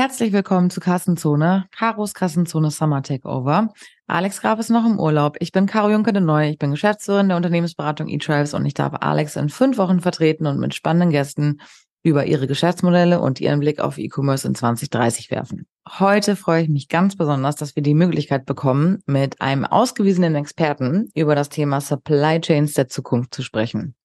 [0.00, 3.72] Herzlich willkommen zu Kassenzone, Karos Kassenzone Summer Takeover.
[4.06, 5.36] Alex Graf ist noch im Urlaub.
[5.40, 6.50] Ich bin Caro Juncker de Neu.
[6.50, 10.60] Ich bin Geschäftsführerin der Unternehmensberatung eTrives und ich darf Alex in fünf Wochen vertreten und
[10.60, 11.60] mit spannenden Gästen
[12.04, 15.66] über ihre Geschäftsmodelle und ihren Blick auf E-Commerce in 2030 werfen.
[15.98, 21.10] Heute freue ich mich ganz besonders, dass wir die Möglichkeit bekommen, mit einem ausgewiesenen Experten
[21.16, 23.96] über das Thema Supply Chains der Zukunft zu sprechen.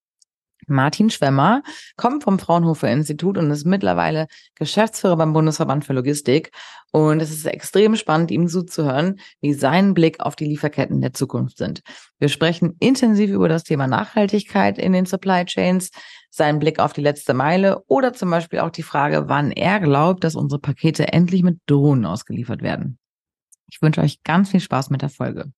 [0.66, 1.62] Martin Schwemmer
[1.96, 6.50] kommt vom Fraunhofer Institut und ist mittlerweile Geschäftsführer beim Bundesverband für Logistik.
[6.92, 11.58] Und es ist extrem spannend, ihm zuzuhören, wie sein Blick auf die Lieferketten der Zukunft
[11.58, 11.82] sind.
[12.18, 15.90] Wir sprechen intensiv über das Thema Nachhaltigkeit in den Supply Chains,
[16.30, 20.24] seinen Blick auf die letzte Meile oder zum Beispiel auch die Frage, wann er glaubt,
[20.24, 22.98] dass unsere Pakete endlich mit Drohnen ausgeliefert werden.
[23.70, 25.52] Ich wünsche euch ganz viel Spaß mit der Folge.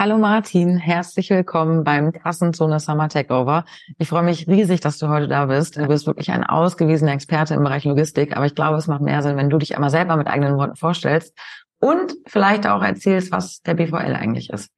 [0.00, 3.64] Hallo Martin, herzlich willkommen beim Kassenzone Summer Takeover.
[3.98, 5.76] Ich freue mich riesig, dass du heute da bist.
[5.76, 9.24] Du bist wirklich ein ausgewiesener Experte im Bereich Logistik, aber ich glaube, es macht mehr
[9.24, 11.36] Sinn, wenn du dich einmal selber mit eigenen Worten vorstellst
[11.80, 14.70] und vielleicht auch erzählst, was der BVL eigentlich ist.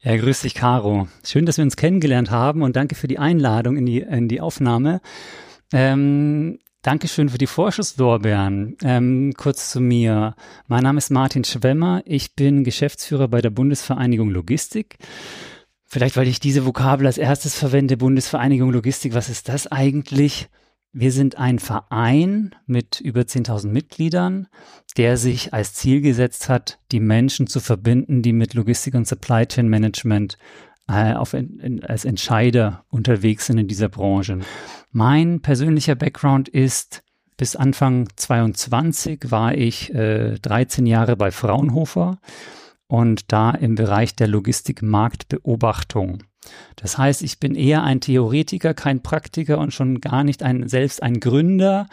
[0.00, 1.08] Ja, grüß dich, Caro.
[1.26, 4.40] Schön, dass wir uns kennengelernt haben und danke für die Einladung in die, in die
[4.40, 5.02] Aufnahme.
[5.74, 8.76] Ähm, Dankeschön für die Vorschusslorbeeren.
[8.84, 10.36] Ähm, kurz zu mir.
[10.68, 12.02] Mein Name ist Martin Schwemmer.
[12.04, 14.98] Ich bin Geschäftsführer bei der Bundesvereinigung Logistik.
[15.86, 19.12] Vielleicht, weil ich diese Vokabel als erstes verwende, Bundesvereinigung Logistik.
[19.14, 20.48] Was ist das eigentlich?
[20.92, 24.46] Wir sind ein Verein mit über 10.000 Mitgliedern,
[24.96, 29.46] der sich als Ziel gesetzt hat, die Menschen zu verbinden, die mit Logistik und Supply
[29.46, 30.38] Chain Management
[30.88, 34.40] äh, auf, in, als Entscheider unterwegs sind in dieser Branche.
[34.90, 37.02] Mein persönlicher Background ist,
[37.36, 42.18] bis Anfang 22 war ich äh, 13 Jahre bei Fraunhofer
[42.88, 46.24] und da im Bereich der Logistik-Marktbeobachtung.
[46.76, 51.02] Das heißt, ich bin eher ein Theoretiker, kein Praktiker und schon gar nicht ein, selbst
[51.02, 51.86] ein Gründer,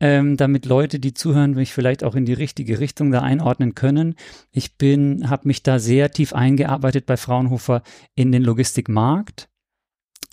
[0.00, 4.14] ähm, damit Leute, die zuhören, mich vielleicht auch in die richtige Richtung da einordnen können.
[4.52, 7.82] Ich bin, habe mich da sehr tief eingearbeitet bei Fraunhofer
[8.14, 9.48] in den Logistikmarkt.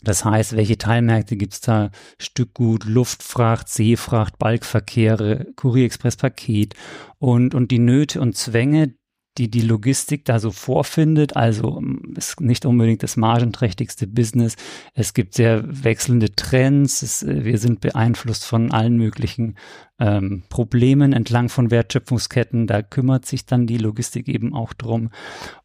[0.03, 1.89] Das heißt, welche Teilmärkte gibt's da?
[2.19, 6.75] Stückgut, Luftfracht, Seefracht, Balkverkehre, Kurierexpress, Paket
[7.19, 8.95] und, und die Nöte und Zwänge,
[9.37, 11.35] die die Logistik da so vorfindet.
[11.35, 14.55] Also ähm, ist nicht unbedingt das margenträchtigste Business.
[14.93, 17.01] Es gibt sehr wechselnde Trends.
[17.01, 19.55] Es, äh, wir sind beeinflusst von allen möglichen
[19.99, 22.67] ähm, Problemen entlang von Wertschöpfungsketten.
[22.67, 25.09] Da kümmert sich dann die Logistik eben auch drum.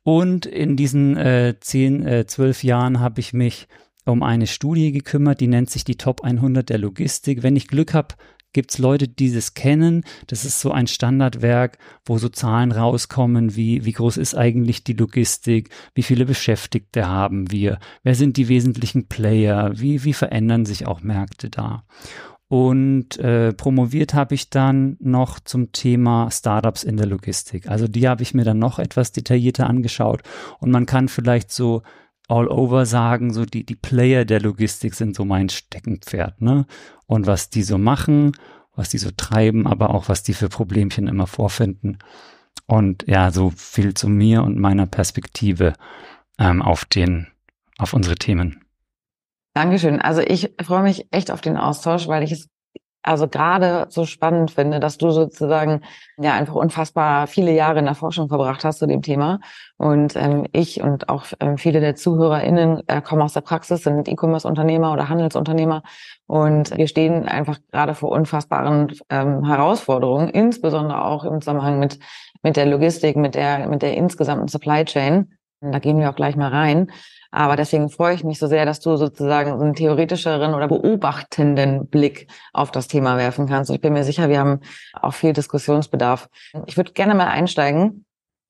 [0.03, 3.69] Und in diesen äh, zehn, äh, zwölf Jahren habe ich mich
[4.07, 7.43] um eine Studie gekümmert, die nennt sich die Top 100 der Logistik.
[7.43, 8.15] Wenn ich Glück habe,
[8.53, 10.05] gibt es Leute, die das kennen.
[10.27, 14.95] Das ist so ein Standardwerk, wo so Zahlen rauskommen, wie, wie groß ist eigentlich die
[14.95, 20.87] Logistik, wie viele Beschäftigte haben wir, wer sind die wesentlichen Player, wie, wie verändern sich
[20.87, 21.85] auch Märkte da.
[22.49, 27.69] Und äh, promoviert habe ich dann noch zum Thema Startups in der Logistik.
[27.69, 30.23] Also die habe ich mir dann noch etwas detaillierter angeschaut.
[30.59, 31.83] Und man kann vielleicht so
[32.29, 36.67] all over sagen, so die, die Player der Logistik sind so mein Steckenpferd, ne?
[37.07, 38.33] Und was die so machen,
[38.77, 41.99] was die so treiben, aber auch was die für Problemchen immer vorfinden.
[42.67, 45.73] Und ja, so viel zu mir und meiner Perspektive
[46.39, 47.29] ähm, auf den,
[47.79, 48.65] auf unsere Themen.
[49.55, 50.01] Dankeschön.
[50.01, 52.49] Also ich freue mich echt auf den Austausch, weil ich es
[53.03, 55.83] also gerade so spannend finde, dass du sozusagen
[56.19, 59.41] ja einfach unfassbar viele Jahre in der Forschung verbracht hast zu dem Thema.
[59.77, 64.09] Und ähm, ich und auch ähm, viele der ZuhörerInnen äh, kommen aus der Praxis, sind
[64.09, 65.83] E-Commerce-Unternehmer oder Handelsunternehmer.
[66.27, 71.99] Und wir stehen einfach gerade vor unfassbaren ähm, Herausforderungen, insbesondere auch im Zusammenhang mit,
[72.43, 75.33] mit der Logistik, mit der, mit der insgesamten Supply Chain.
[75.61, 76.91] Da gehen wir auch gleich mal rein.
[77.31, 82.29] Aber deswegen freue ich mich so sehr, dass du sozusagen einen theoretischeren oder beobachtenden Blick
[82.53, 83.71] auf das Thema werfen kannst.
[83.71, 84.61] Ich bin mir sicher, wir haben
[84.95, 86.29] auch viel Diskussionsbedarf.
[86.67, 88.07] Ich würde gerne mal einsteigen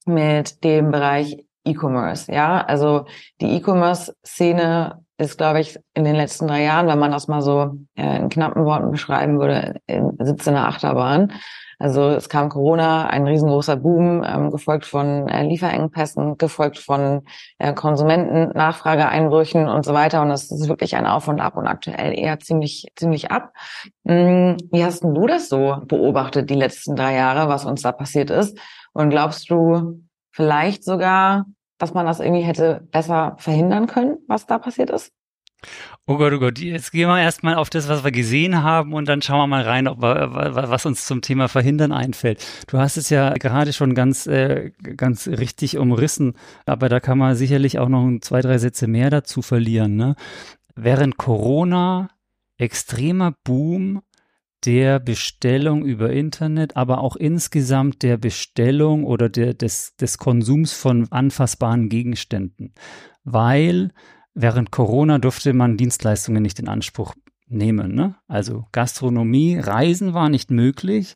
[0.07, 2.33] mit dem Bereich E-Commerce.
[2.33, 3.07] Ja, also
[3.41, 7.77] die E-Commerce-Szene ist, glaube ich, in den letzten drei Jahren, wenn man das mal so
[7.97, 9.81] äh, in knappen Worten beschreiben würde,
[10.21, 11.33] sitzt in der Achterbahn.
[11.79, 17.23] Also es kam Corona, ein riesengroßer Boom, ähm, gefolgt von äh, Lieferengpässen, gefolgt von
[17.59, 20.23] äh, Konsumenten, Nachfrageeinbrüchen und so weiter.
[20.23, 23.53] Und das ist wirklich ein Auf und Ab und aktuell eher ziemlich, ziemlich ab.
[24.07, 27.93] Hm, wie hast denn du das so beobachtet, die letzten drei Jahre, was uns da
[27.93, 28.59] passiert ist?
[28.93, 30.03] Und glaubst du
[30.33, 31.47] vielleicht sogar,
[31.79, 35.13] dass man das irgendwie hätte besser verhindern können, was da passiert ist?
[36.07, 39.09] Oh Gott, oh Gott, jetzt gehen wir erstmal auf das, was wir gesehen haben und
[39.09, 42.45] dann schauen wir mal rein, ob was uns zum Thema Verhindern einfällt.
[42.67, 46.35] Du hast es ja gerade schon ganz, äh, ganz richtig umrissen,
[46.65, 49.97] aber da kann man sicherlich auch noch zwei, drei Sätze mehr dazu verlieren.
[49.97, 50.15] Ne?
[50.75, 52.09] Während Corona
[52.57, 54.01] extremer Boom
[54.65, 61.07] der Bestellung über Internet, aber auch insgesamt der Bestellung oder der, des, des Konsums von
[61.13, 62.75] anfassbaren Gegenständen.
[63.25, 63.93] Weil
[64.35, 67.15] während Corona durfte man Dienstleistungen nicht in Anspruch
[67.49, 67.95] nehmen.
[67.95, 68.15] Ne?
[68.27, 71.15] Also Gastronomie, Reisen war nicht möglich.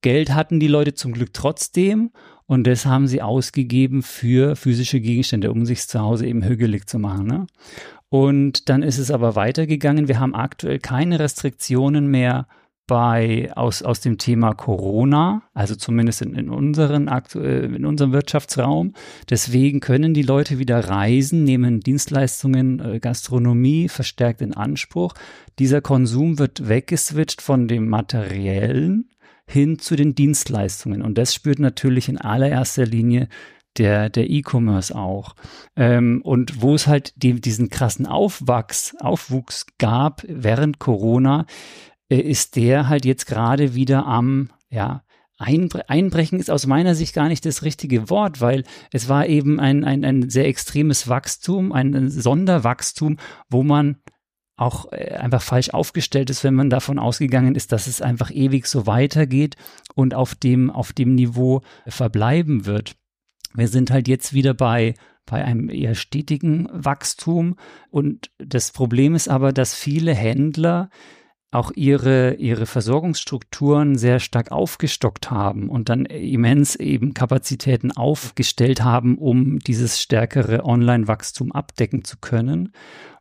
[0.00, 2.10] Geld hatten die Leute zum Glück trotzdem
[2.46, 6.98] und das haben sie ausgegeben für physische Gegenstände, um sich zu Hause eben hügelig zu
[6.98, 7.26] machen.
[7.26, 7.46] Ne?
[8.08, 10.08] Und dann ist es aber weitergegangen.
[10.08, 12.46] Wir haben aktuell keine Restriktionen mehr
[12.88, 18.94] bei, aus, aus dem Thema Corona, also zumindest in, in, unseren, in unserem Wirtschaftsraum.
[19.30, 25.12] Deswegen können die Leute wieder reisen, nehmen Dienstleistungen, äh, Gastronomie verstärkt in Anspruch.
[25.58, 29.10] Dieser Konsum wird weggeswitcht von dem Materiellen
[29.46, 31.02] hin zu den Dienstleistungen.
[31.02, 33.28] Und das spürt natürlich in allererster Linie
[33.76, 35.34] der, der E-Commerce auch.
[35.76, 41.44] Ähm, und wo es halt die, diesen krassen Aufwachs, Aufwuchs gab während Corona,
[42.08, 45.02] ist der halt jetzt gerade wieder am, ja,
[45.40, 49.60] Einbre Einbrechen ist aus meiner Sicht gar nicht das richtige Wort, weil es war eben
[49.60, 53.18] ein, ein, ein sehr extremes Wachstum, ein Sonderwachstum,
[53.48, 53.98] wo man
[54.56, 58.66] auch äh, einfach falsch aufgestellt ist, wenn man davon ausgegangen ist, dass es einfach ewig
[58.66, 59.54] so weitergeht
[59.94, 62.96] und auf dem, auf dem Niveau verbleiben wird.
[63.54, 64.94] Wir sind halt jetzt wieder bei
[65.30, 67.56] bei einem eher stetigen Wachstum.
[67.90, 70.90] Und das Problem ist aber, dass viele Händler
[71.50, 79.16] auch ihre, ihre Versorgungsstrukturen sehr stark aufgestockt haben und dann immens eben Kapazitäten aufgestellt haben,
[79.16, 82.72] um dieses stärkere Online-Wachstum abdecken zu können.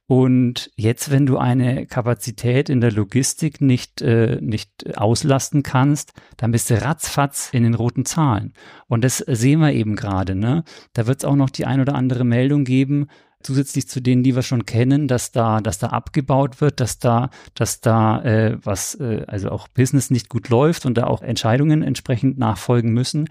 [0.10, 6.52] Und jetzt, wenn du eine Kapazität in der Logistik nicht, äh, nicht auslasten kannst, dann
[6.52, 8.54] bist du ratzfatz in den roten Zahlen.
[8.88, 10.36] Und das sehen wir eben gerade.
[10.36, 10.64] Ne?
[10.94, 13.08] Da wird es auch noch die ein oder andere Meldung geben,
[13.44, 17.30] zusätzlich zu denen, die wir schon kennen, dass da, dass da abgebaut wird, dass da,
[17.54, 21.84] dass da äh, was, äh, also auch Business nicht gut läuft und da auch Entscheidungen
[21.84, 23.30] entsprechend nachfolgen müssen.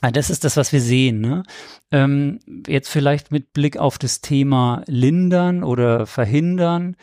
[0.00, 1.20] Also das ist das, was wir sehen.
[1.20, 1.42] Ne?
[1.90, 6.96] Ähm, jetzt vielleicht mit Blick auf das Thema lindern oder verhindern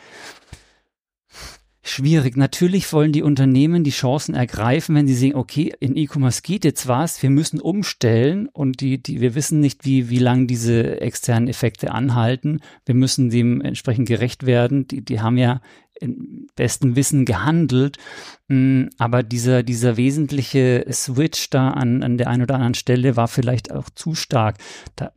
[1.88, 2.36] schwierig.
[2.36, 6.88] Natürlich wollen die Unternehmen die Chancen ergreifen, wenn sie sehen, okay, in E-Commerce geht jetzt
[6.88, 11.48] was, wir müssen umstellen und die, die, wir wissen nicht, wie, wie lang diese externen
[11.48, 12.60] Effekte anhalten.
[12.86, 14.86] Wir müssen dem entsprechend gerecht werden.
[14.88, 15.60] Die, die haben ja
[16.00, 17.98] im besten Wissen gehandelt.
[18.48, 23.28] Mm, aber dieser, dieser wesentliche Switch da an, an der einen oder anderen Stelle war
[23.28, 24.58] vielleicht auch zu stark.
[24.96, 25.12] Da,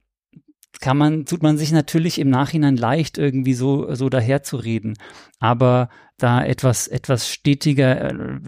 [0.80, 4.98] kann man, tut man sich natürlich im Nachhinein leicht irgendwie so, so daherzureden.
[5.40, 8.40] Aber da etwas, etwas stetiger äh,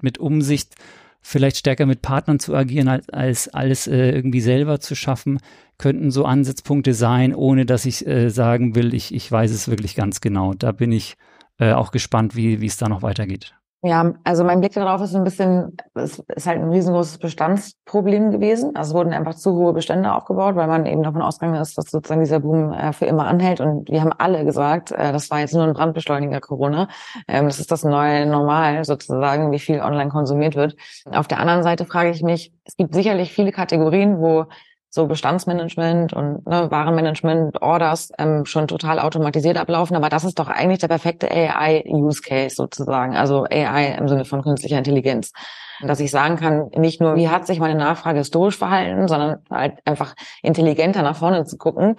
[0.00, 0.74] mit Umsicht,
[1.22, 5.38] vielleicht stärker mit Partnern zu agieren, als, als alles äh, irgendwie selber zu schaffen,
[5.78, 9.94] könnten so Ansatzpunkte sein, ohne dass ich äh, sagen will, ich, ich weiß es wirklich
[9.94, 10.54] ganz genau.
[10.54, 11.16] Da bin ich
[11.58, 13.54] äh, auch gespannt, wie, wie es da noch weitergeht.
[13.82, 18.76] Ja, also mein Blick darauf ist ein bisschen, es ist halt ein riesengroßes Bestandsproblem gewesen.
[18.76, 21.86] Also es wurden einfach zu hohe Bestände aufgebaut, weil man eben davon ausgegangen ist, dass
[21.90, 23.60] sozusagen dieser Boom äh, für immer anhält.
[23.60, 26.88] Und wir haben alle gesagt, äh, das war jetzt nur ein Brandbeschleuniger Corona.
[27.26, 30.76] Ähm, das ist das neue Normal sozusagen, wie viel online konsumiert wird.
[31.10, 34.44] Auf der anderen Seite frage ich mich, es gibt sicherlich viele Kategorien, wo
[34.90, 39.96] so Bestandsmanagement und ne, Warenmanagement, Orders ähm, schon total automatisiert ablaufen.
[39.96, 43.16] Aber das ist doch eigentlich der perfekte AI-Use-Case sozusagen.
[43.16, 45.32] Also AI im Sinne von künstlicher Intelligenz.
[45.80, 49.78] Dass ich sagen kann, nicht nur, wie hat sich meine Nachfrage historisch verhalten, sondern halt
[49.86, 51.96] einfach intelligenter nach vorne zu gucken.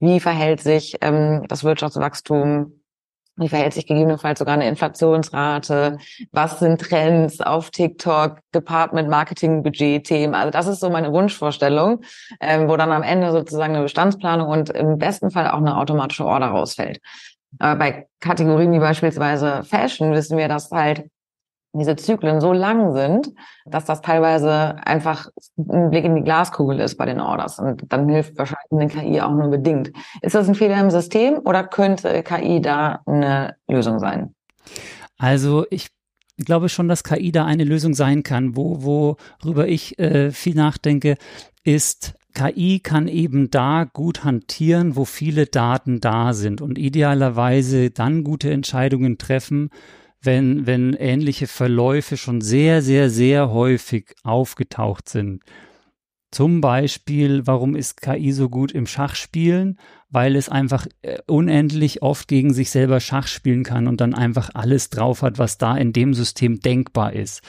[0.00, 2.81] Wie verhält sich ähm, das Wirtschaftswachstum
[3.36, 5.98] wie verhält sich gegebenenfalls sogar eine Inflationsrate?
[6.32, 10.34] Was sind Trends auf TikTok, Department Marketing, Budget-Themen?
[10.34, 12.02] Also das ist so meine Wunschvorstellung,
[12.40, 16.26] ähm, wo dann am Ende sozusagen eine Bestandsplanung und im besten Fall auch eine automatische
[16.26, 17.00] Order rausfällt.
[17.58, 21.08] Aber bei Kategorien wie beispielsweise Fashion wissen wir, dass halt
[21.72, 23.32] diese Zyklen so lang sind,
[23.64, 27.58] dass das teilweise einfach ein Blick in die Glaskugel ist bei den Orders.
[27.58, 29.92] Und dann hilft wahrscheinlich eine KI auch nur bedingt.
[30.20, 34.34] Ist das ein Fehler im System oder könnte KI da eine Lösung sein?
[35.18, 35.88] Also ich
[36.38, 38.56] glaube schon, dass KI da eine Lösung sein kann.
[38.56, 41.16] Wo, worüber ich äh, viel nachdenke,
[41.64, 48.24] ist, KI kann eben da gut hantieren, wo viele Daten da sind und idealerweise dann
[48.24, 49.70] gute Entscheidungen treffen,
[50.22, 55.42] wenn, wenn ähnliche Verläufe schon sehr, sehr, sehr häufig aufgetaucht sind.
[56.32, 59.78] Zum Beispiel, warum ist KI so gut im Schachspielen?
[60.08, 64.48] Weil es einfach äh, unendlich oft gegen sich selber Schach spielen kann und dann einfach
[64.54, 67.42] alles drauf hat, was da in dem System denkbar ist.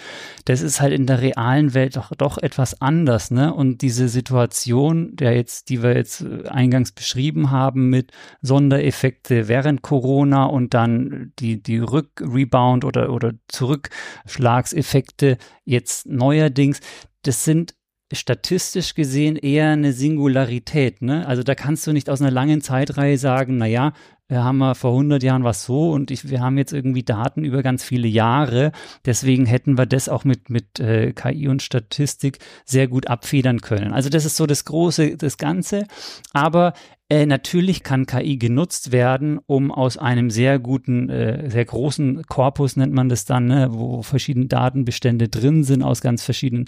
[0.43, 3.53] Das ist halt in der realen Welt doch, doch etwas anders, ne?
[3.53, 8.11] Und diese Situation, der jetzt, die wir jetzt äh, eingangs beschrieben haben mit
[8.41, 16.81] Sondereffekte während Corona und dann die, die Rückrebound oder, oder Zurückschlagseffekte jetzt neuerdings,
[17.21, 17.75] das sind
[18.19, 21.01] statistisch gesehen eher eine Singularität.
[21.01, 21.27] Ne?
[21.27, 23.93] Also da kannst du nicht aus einer langen Zeitreihe sagen, na ja,
[24.29, 27.43] wir haben wir vor 100 Jahren was so und ich, wir haben jetzt irgendwie Daten
[27.43, 28.71] über ganz viele Jahre.
[29.05, 33.93] Deswegen hätten wir das auch mit, mit äh, KI und Statistik sehr gut abfedern können.
[33.93, 35.85] Also das ist so das Große, das Ganze.
[36.31, 36.73] Aber
[37.09, 42.75] äh, natürlich kann KI genutzt werden, um aus einem sehr guten, äh, sehr großen Korpus
[42.75, 46.65] nennt man das dann, ne, wo verschiedene Datenbestände drin sind aus ganz verschiedenen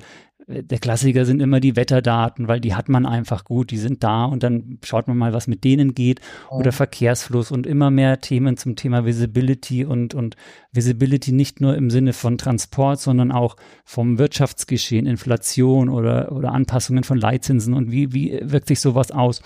[0.47, 4.25] der Klassiker sind immer die Wetterdaten, weil die hat man einfach gut, die sind da
[4.25, 6.59] und dann schaut man mal, was mit denen geht oh.
[6.59, 10.35] oder Verkehrsfluss und immer mehr Themen zum Thema Visibility und, und
[10.71, 17.03] Visibility nicht nur im Sinne von Transport, sondern auch vom Wirtschaftsgeschehen, Inflation oder, oder Anpassungen
[17.03, 19.41] von Leitzinsen und wie, wie wirkt sich sowas aus.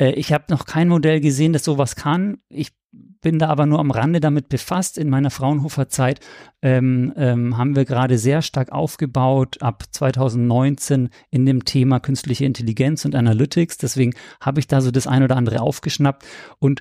[0.00, 2.38] Äh, ich habe noch kein Modell gesehen, das sowas kann.
[2.48, 4.98] Ich bin da aber nur am Rande damit befasst.
[4.98, 6.20] In meiner Fraunhofer-Zeit
[6.62, 13.04] ähm, ähm, haben wir gerade sehr stark aufgebaut ab 2019 in dem Thema künstliche Intelligenz
[13.04, 13.76] und Analytics.
[13.76, 16.24] Deswegen habe ich da so das ein oder andere aufgeschnappt.
[16.58, 16.80] Und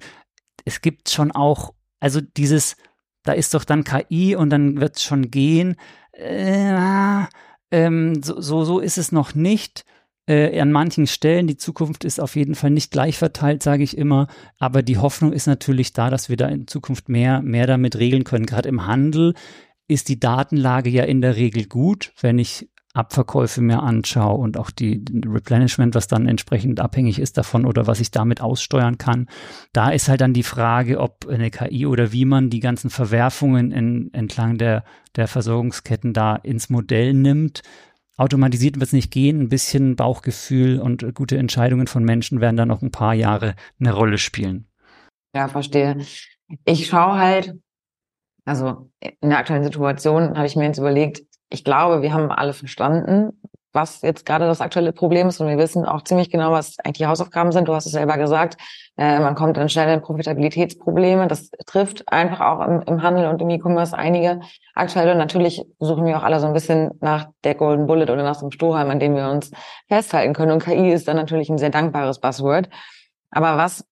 [0.65, 2.77] es gibt schon auch, also dieses,
[3.23, 5.75] da ist doch dann KI und dann wird es schon gehen.
[6.13, 7.25] Äh,
[7.71, 9.85] ähm, so, so, so ist es noch nicht
[10.29, 11.48] äh, an manchen Stellen.
[11.48, 14.27] Die Zukunft ist auf jeden Fall nicht gleich verteilt, sage ich immer.
[14.59, 18.24] Aber die Hoffnung ist natürlich da, dass wir da in Zukunft mehr, mehr damit regeln
[18.24, 18.45] können.
[18.45, 19.33] Gerade im Handel
[19.88, 24.71] ist die Datenlage ja in der Regel gut, wenn ich Abverkäufe mir anschaue und auch
[24.71, 29.27] die Replenishment, was dann entsprechend abhängig ist davon oder was ich damit aussteuern kann.
[29.74, 33.71] Da ist halt dann die Frage, ob eine KI oder wie man die ganzen Verwerfungen
[33.71, 34.83] in, entlang der,
[35.15, 37.62] der Versorgungsketten da ins Modell nimmt
[38.19, 39.41] automatisiert wird es nicht gehen.
[39.41, 43.93] Ein bisschen Bauchgefühl und gute Entscheidungen von Menschen werden da noch ein paar Jahre eine
[43.93, 44.67] Rolle spielen.
[45.35, 45.97] Ja, verstehe.
[46.65, 47.53] Ich schaue halt,
[48.45, 51.21] also in der aktuellen Situation habe ich mir jetzt überlegt,
[51.51, 53.39] ich glaube, wir haben alle verstanden,
[53.71, 56.97] was jetzt gerade das aktuelle Problem ist und wir wissen auch ziemlich genau, was eigentlich
[56.97, 57.67] die Hausaufgaben sind.
[57.67, 58.57] Du hast es selber gesagt,
[58.97, 61.27] äh, man kommt dann schnell in Profitabilitätsprobleme.
[61.27, 64.41] Das trifft einfach auch im, im Handel und im E-Commerce einige
[64.73, 65.15] aktuelle.
[65.15, 68.41] Natürlich suchen wir auch alle so ein bisschen nach der Golden Bullet oder nach so
[68.41, 69.51] einem Strohhalm, an dem wir uns
[69.88, 70.51] festhalten können.
[70.51, 72.69] Und KI ist dann natürlich ein sehr dankbares Buzzword.
[73.31, 73.85] Aber was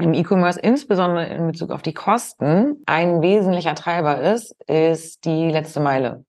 [0.00, 5.80] im E-Commerce insbesondere in Bezug auf die Kosten ein wesentlicher Treiber ist, ist die letzte
[5.80, 6.24] Meile.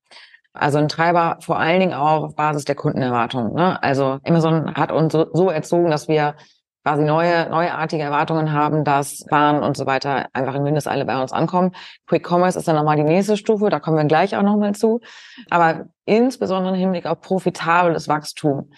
[0.54, 3.54] Also ein Treiber vor allen Dingen auch auf Basis der Kundenerwartungen.
[3.54, 3.82] Ne?
[3.84, 6.36] Also Amazon hat uns so, erzogen, dass wir
[6.84, 11.32] quasi neue, neuartige Erwartungen haben, dass Waren und so weiter einfach in Windeseile bei uns
[11.32, 11.72] ankommen.
[12.08, 15.02] Quick Commerce ist dann nochmal die nächste Stufe, da kommen wir gleich auch nochmal zu.
[15.50, 18.72] Aber insbesondere im Hinblick auf profitables Wachstum.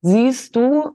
[0.00, 0.92] Siehst du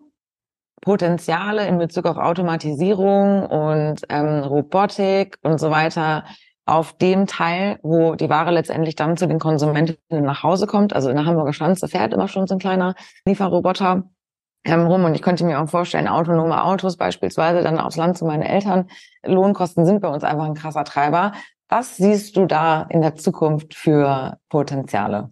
[0.82, 6.24] Potenziale in Bezug auf Automatisierung und ähm, Robotik und so weiter
[6.68, 10.94] auf dem Teil, wo die Ware letztendlich dann zu den Konsumentinnen nach Hause kommt.
[10.94, 12.94] Also in der Hamburger Schanze fährt immer schon so ein kleiner
[13.26, 14.04] Lieferroboter
[14.66, 15.06] ähm, rum.
[15.06, 18.90] Und ich könnte mir auch vorstellen, autonome Autos beispielsweise dann aufs Land zu meinen Eltern.
[19.26, 21.32] Lohnkosten sind bei uns einfach ein krasser Treiber.
[21.70, 25.32] Was siehst du da in der Zukunft für Potenziale?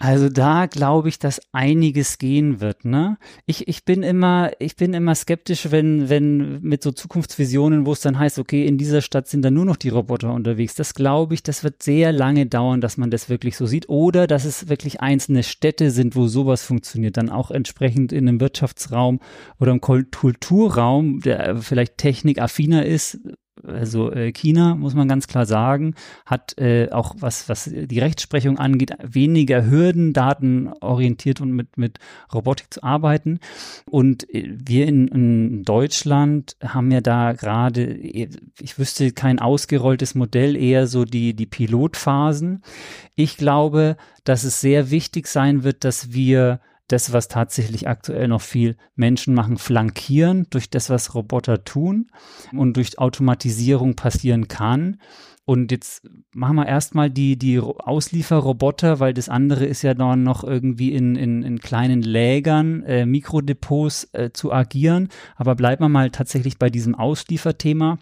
[0.00, 3.16] Also da glaube ich, dass einiges gehen wird, ne?
[3.46, 8.00] Ich, ich bin immer, ich bin immer skeptisch, wenn, wenn mit so Zukunftsvisionen, wo es
[8.00, 10.74] dann heißt, okay, in dieser Stadt sind dann nur noch die Roboter unterwegs.
[10.74, 13.88] Das glaube ich, das wird sehr lange dauern, dass man das wirklich so sieht.
[13.88, 18.40] Oder dass es wirklich einzelne Städte sind, wo sowas funktioniert, dann auch entsprechend in einem
[18.40, 19.20] Wirtschaftsraum
[19.60, 23.20] oder im Kulturraum, der vielleicht technikaffiner ist,
[23.62, 25.94] also äh, China, muss man ganz klar sagen,
[26.26, 31.98] hat äh, auch was, was die Rechtsprechung angeht, weniger Hürden, datenorientiert und mit, mit
[32.32, 33.38] Robotik zu arbeiten.
[33.86, 40.56] Und äh, wir in, in Deutschland haben ja da gerade, ich wüsste kein ausgerolltes Modell,
[40.56, 42.62] eher so die, die Pilotphasen.
[43.14, 48.42] Ich glaube, dass es sehr wichtig sein wird, dass wir das, was tatsächlich aktuell noch
[48.42, 52.10] viel Menschen machen, flankieren durch das, was Roboter tun
[52.52, 54.98] und durch Automatisierung passieren kann.
[55.46, 60.42] Und jetzt machen wir erstmal die, die Auslieferroboter, weil das andere ist ja dann noch
[60.42, 65.08] irgendwie in, in, in kleinen Lägern, äh, Mikrodepots äh, zu agieren.
[65.36, 67.98] Aber bleiben wir mal tatsächlich bei diesem Auslieferthema.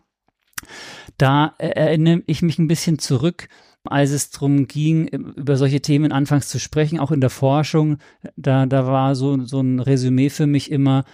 [1.18, 3.48] Da erinnere ich mich ein bisschen zurück,
[3.84, 7.98] als es darum ging, über solche Themen anfangs zu sprechen, auch in der Forschung.
[8.36, 11.04] Da, da war so, so ein Resümee für mich immer,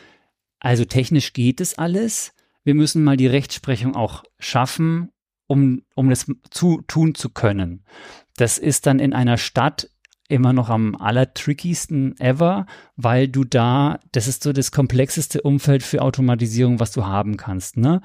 [0.61, 2.35] also technisch geht es alles.
[2.65, 5.11] Wir müssen mal die Rechtsprechung auch schaffen,
[5.47, 7.85] um, um das zu, tun zu können.
[8.37, 9.91] Das ist dann in einer Stadt
[10.29, 16.03] immer noch am allertrickiesten ever, weil du da, das ist so das komplexeste Umfeld für
[16.03, 17.79] Automatisierung, was du haben kannst.
[17.79, 18.03] Ne?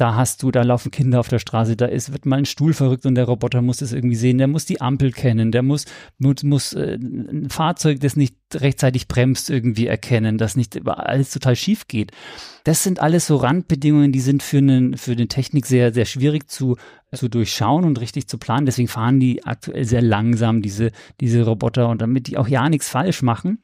[0.00, 2.72] Da hast du, da laufen Kinder auf der Straße, da ist, wird mal ein Stuhl
[2.72, 5.84] verrückt und der Roboter muss es irgendwie sehen, der muss die Ampel kennen, der muss,
[6.18, 11.54] muss, muss äh, ein Fahrzeug, das nicht rechtzeitig bremst, irgendwie erkennen, das nicht alles total
[11.54, 12.12] schief geht.
[12.64, 16.48] Das sind alles so Randbedingungen, die sind für, einen, für eine Technik sehr, sehr schwierig
[16.48, 16.76] zu,
[17.12, 18.66] zu durchschauen und richtig zu planen.
[18.66, 22.88] Deswegen fahren die aktuell sehr langsam, diese, diese Roboter, und damit die auch ja nichts
[22.88, 23.58] falsch machen.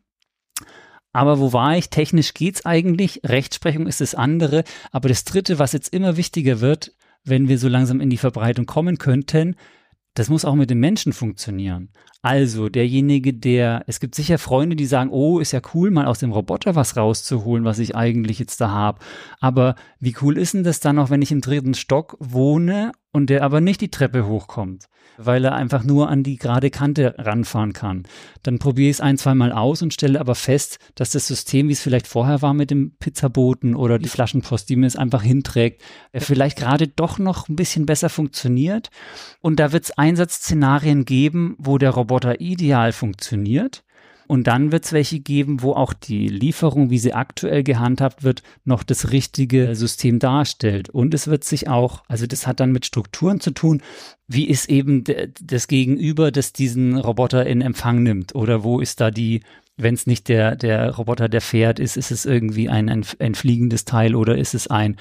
[1.16, 1.88] Aber wo war ich?
[1.88, 3.22] Technisch geht's eigentlich.
[3.24, 4.64] Rechtsprechung ist das andere.
[4.92, 6.92] Aber das dritte, was jetzt immer wichtiger wird,
[7.24, 9.56] wenn wir so langsam in die Verbreitung kommen könnten,
[10.12, 11.88] das muss auch mit den Menschen funktionieren.
[12.22, 16.18] Also derjenige, der, es gibt sicher Freunde, die sagen, oh, ist ja cool, mal aus
[16.18, 18.98] dem Roboter was rauszuholen, was ich eigentlich jetzt da habe.
[19.40, 23.30] Aber wie cool ist denn das dann noch, wenn ich im dritten Stock wohne und
[23.30, 24.88] der aber nicht die Treppe hochkommt?
[25.16, 28.04] weil er einfach nur an die gerade Kante ranfahren kann.
[28.42, 31.68] Dann probiere ich es ein, zwei Mal aus und stelle aber fest, dass das System,
[31.68, 35.22] wie es vielleicht vorher war mit dem Pizzaboten oder die Flaschenpost, die mir es einfach
[35.22, 35.82] hinträgt,
[36.14, 38.90] vielleicht gerade doch noch ein bisschen besser funktioniert.
[39.40, 42.05] Und da wird es Einsatzszenarien geben, wo der Roboter
[42.40, 43.84] ideal funktioniert
[44.26, 48.42] und dann wird es welche geben, wo auch die Lieferung, wie sie aktuell gehandhabt wird,
[48.64, 50.88] noch das richtige System darstellt.
[50.90, 53.82] Und es wird sich auch, also das hat dann mit Strukturen zu tun,
[54.26, 55.04] wie ist eben
[55.40, 58.34] das Gegenüber, das diesen Roboter in Empfang nimmt?
[58.34, 59.42] Oder wo ist da die,
[59.76, 63.34] wenn es nicht der, der Roboter, der fährt, ist, ist es irgendwie ein, ein, ein
[63.34, 64.96] fliegendes Teil oder ist es ein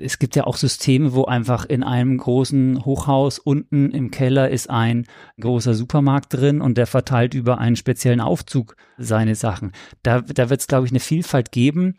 [0.00, 4.68] es gibt ja auch Systeme, wo einfach in einem großen Hochhaus unten im Keller ist
[4.68, 5.06] ein
[5.40, 9.72] großer Supermarkt drin und der verteilt über einen speziellen Aufzug seine Sachen.
[10.02, 11.96] Da, da wird es, glaube ich, eine Vielfalt geben.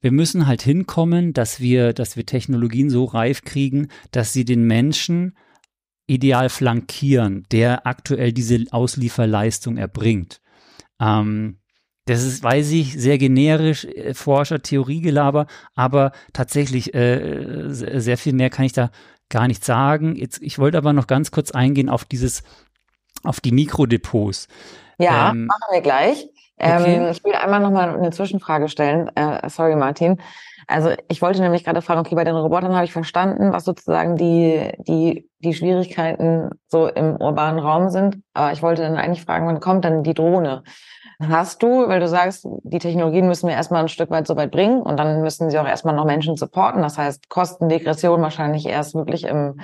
[0.00, 4.64] Wir müssen halt hinkommen, dass wir, dass wir Technologien so reif kriegen, dass sie den
[4.64, 5.36] Menschen
[6.06, 10.40] ideal flankieren, der aktuell diese Auslieferleistung erbringt.
[11.00, 11.58] Ähm,
[12.08, 18.50] das ist, weiß ich, sehr generisch, äh, Forscher, Theoriegelaber, aber tatsächlich äh, sehr viel mehr
[18.50, 18.90] kann ich da
[19.28, 20.16] gar nicht sagen.
[20.16, 22.42] Jetzt, ich wollte aber noch ganz kurz eingehen auf dieses,
[23.24, 24.48] auf die Mikrodepots.
[24.98, 26.28] Ja, ähm, machen wir gleich.
[26.56, 26.96] Okay.
[26.96, 29.10] Ähm, ich will einmal noch mal eine Zwischenfrage stellen.
[29.14, 30.20] Äh, sorry, Martin.
[30.66, 34.16] Also ich wollte nämlich gerade fragen, okay, bei den Robotern habe ich verstanden, was sozusagen
[34.16, 38.22] die, die, die Schwierigkeiten so im urbanen Raum sind.
[38.34, 40.62] Aber ich wollte dann eigentlich fragen, wann kommt dann die Drohne?
[41.20, 44.50] Hast du, weil du sagst, die Technologien müssen wir erstmal ein Stück weit so weit
[44.50, 46.82] bringen und dann müssen sie auch erstmal noch Menschen supporten.
[46.82, 49.60] Das heißt, Kostendegression wahrscheinlich erst wirklich im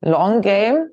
[0.00, 0.88] Long Game.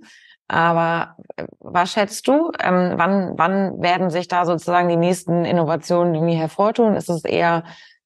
[0.47, 2.51] Aber äh, was schätzt du?
[2.61, 6.95] Ähm, wann, wann werden sich da sozusagen die nächsten Innovationen irgendwie hervortun?
[6.95, 7.63] Ist es eher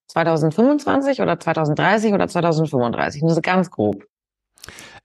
[0.08, 3.22] 2025 oder 2030 oder 2035?
[3.24, 4.04] Nur so ganz grob.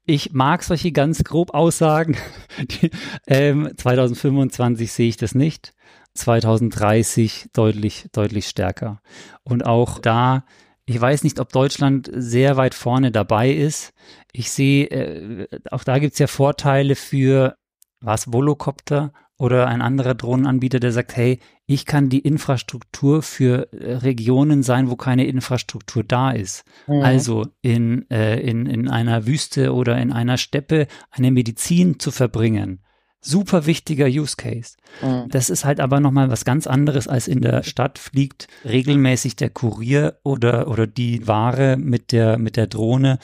[0.04, 2.16] Ich mag solche ganz grob Aussagen.
[2.58, 2.90] Die,
[3.26, 5.72] ähm, 2025 sehe ich das nicht.
[6.14, 9.01] 2030 deutlich, deutlich stärker.
[9.42, 10.44] Und auch da,
[10.85, 13.92] ich weiß nicht, ob Deutschland sehr weit vorne dabei ist.
[14.33, 17.57] Ich sehe, äh, auch da gibt's ja Vorteile für
[18.01, 23.94] was, Volocopter oder ein anderer Drohnenanbieter, der sagt, hey, ich kann die Infrastruktur für äh,
[23.96, 26.64] Regionen sein, wo keine Infrastruktur da ist.
[26.87, 27.03] Mhm.
[27.03, 32.83] Also in, äh, in, in einer Wüste oder in einer Steppe eine Medizin zu verbringen
[33.22, 34.76] super wichtiger Use Case.
[35.00, 35.28] Mhm.
[35.30, 39.48] Das ist halt aber nochmal was ganz anderes als in der Stadt fliegt regelmäßig der
[39.48, 43.18] Kurier oder, oder die Ware mit der, mit der Drohne.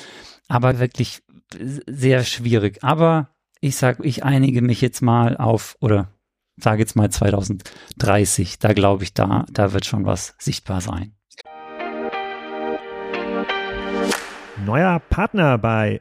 [0.48, 1.22] Aber wirklich
[1.86, 2.82] sehr schwierig.
[2.82, 3.30] Aber
[3.60, 6.12] ich sag, ich einige mich jetzt mal auf, oder
[6.56, 8.58] sage jetzt mal 2030.
[8.58, 11.14] Da glaube ich, da, da wird schon was sichtbar sein.
[14.64, 16.00] Neuer Partner bei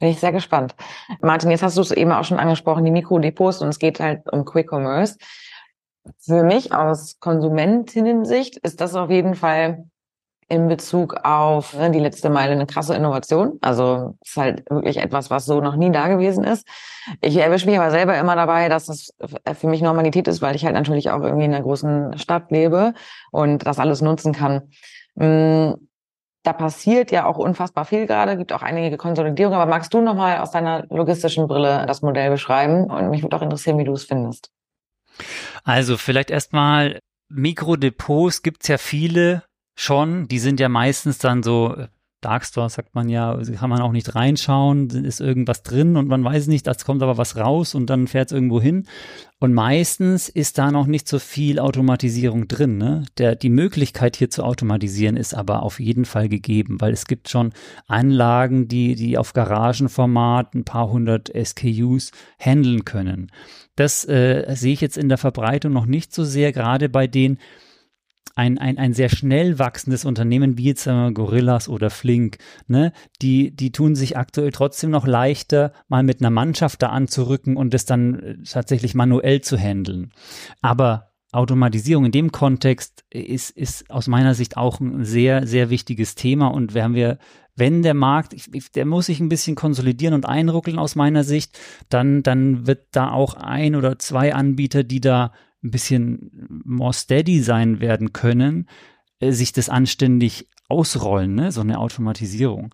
[0.00, 0.74] Bin ich sehr gespannt.
[1.20, 4.22] Martin, jetzt hast du es eben auch schon angesprochen, die Mikrodepots und es geht halt
[4.32, 5.18] um Quick Commerce.
[6.18, 9.84] Für mich aus Konsumentinnen-Sicht ist das auf jeden Fall
[10.48, 13.58] in Bezug auf ne, die letzte Meile eine krasse Innovation.
[13.60, 16.66] Also ist halt wirklich etwas, was so noch nie da gewesen ist.
[17.20, 19.14] Ich erwische mich aber selber immer dabei, dass das
[19.54, 22.94] für mich Normalität ist, weil ich halt natürlich auch irgendwie in einer großen Stadt lebe
[23.30, 24.70] und das alles nutzen kann.
[26.42, 29.58] Da passiert ja auch unfassbar viel gerade, gibt auch einige Konsolidierungen.
[29.58, 32.90] Aber magst du nochmal aus deiner logistischen Brille das Modell beschreiben?
[32.90, 34.50] Und mich würde auch interessieren, wie du es findest.
[35.64, 39.42] Also vielleicht erstmal Mikrodepots gibt's ja viele
[39.78, 40.28] schon.
[40.28, 41.76] Die sind ja meistens dann so
[42.20, 46.48] Darkstore sagt man ja, kann man auch nicht reinschauen, ist irgendwas drin und man weiß
[46.48, 48.86] nicht, es kommt aber was raus und dann fährt es irgendwo hin.
[49.38, 52.76] Und meistens ist da noch nicht so viel Automatisierung drin.
[52.76, 53.06] Ne?
[53.16, 57.30] Der, die Möglichkeit hier zu automatisieren ist aber auf jeden Fall gegeben, weil es gibt
[57.30, 57.52] schon
[57.86, 63.32] Anlagen, die, die auf Garagenformat ein paar hundert SKUs handeln können.
[63.76, 67.38] Das äh, sehe ich jetzt in der Verbreitung noch nicht so sehr, gerade bei den
[68.40, 73.54] ein, ein, ein sehr schnell wachsendes Unternehmen wie jetzt äh, Gorillas oder Flink, ne, die,
[73.54, 77.84] die tun sich aktuell trotzdem noch leichter, mal mit einer Mannschaft da anzurücken und das
[77.84, 80.12] dann äh, tatsächlich manuell zu handeln.
[80.62, 86.14] Aber Automatisierung in dem Kontext ist, ist aus meiner Sicht auch ein sehr, sehr wichtiges
[86.14, 87.18] Thema und werden wir
[87.56, 88.34] wenn der Markt,
[88.74, 91.58] der muss sich ein bisschen konsolidieren und einruckeln aus meiner Sicht,
[91.90, 97.40] dann, dann wird da auch ein oder zwei Anbieter, die da ein bisschen more steady
[97.40, 98.68] sein werden können,
[99.20, 101.50] äh, sich das anständig ausrollen, ne?
[101.50, 102.72] so eine Automatisierung.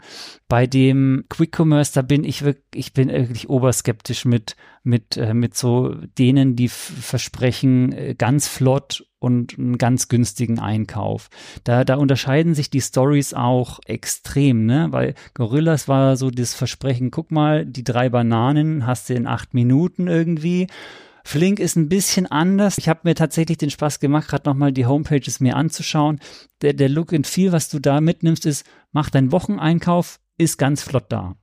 [0.49, 5.33] Bei dem Quick Commerce, da bin ich wirklich, ich bin wirklich oberskeptisch mit, mit, äh,
[5.33, 11.31] mit so denen, die versprechen, äh, ganz flott und einen ganz günstigen Einkauf.
[11.64, 14.88] Da, da unterscheiden sich die Stories auch extrem, ne?
[14.90, 19.55] Weil Gorillas war so das Versprechen, guck mal, die drei Bananen hast du in acht
[19.55, 20.66] Minuten irgendwie
[21.27, 22.79] Flink ist ein bisschen anders.
[22.79, 26.21] Ich habe mir tatsächlich den Spaß gemacht, gerade nochmal die Homepages mir anzuschauen.
[26.62, 30.85] Der, der Look and Feel, was du da mitnimmst, ist, mach deinen Wocheneinkauf, ist ganz
[30.85, 31.35] flott da.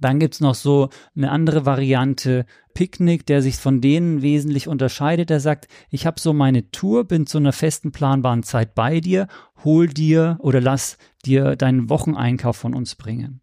[0.00, 5.30] Dann gibt's noch so eine andere Variante, Picknick, der sich von denen wesentlich unterscheidet.
[5.30, 9.28] Der sagt, ich habe so meine Tour, bin zu einer festen planbaren Zeit bei dir,
[9.62, 13.40] hol dir oder lass dir deinen Wocheneinkauf von uns bringen.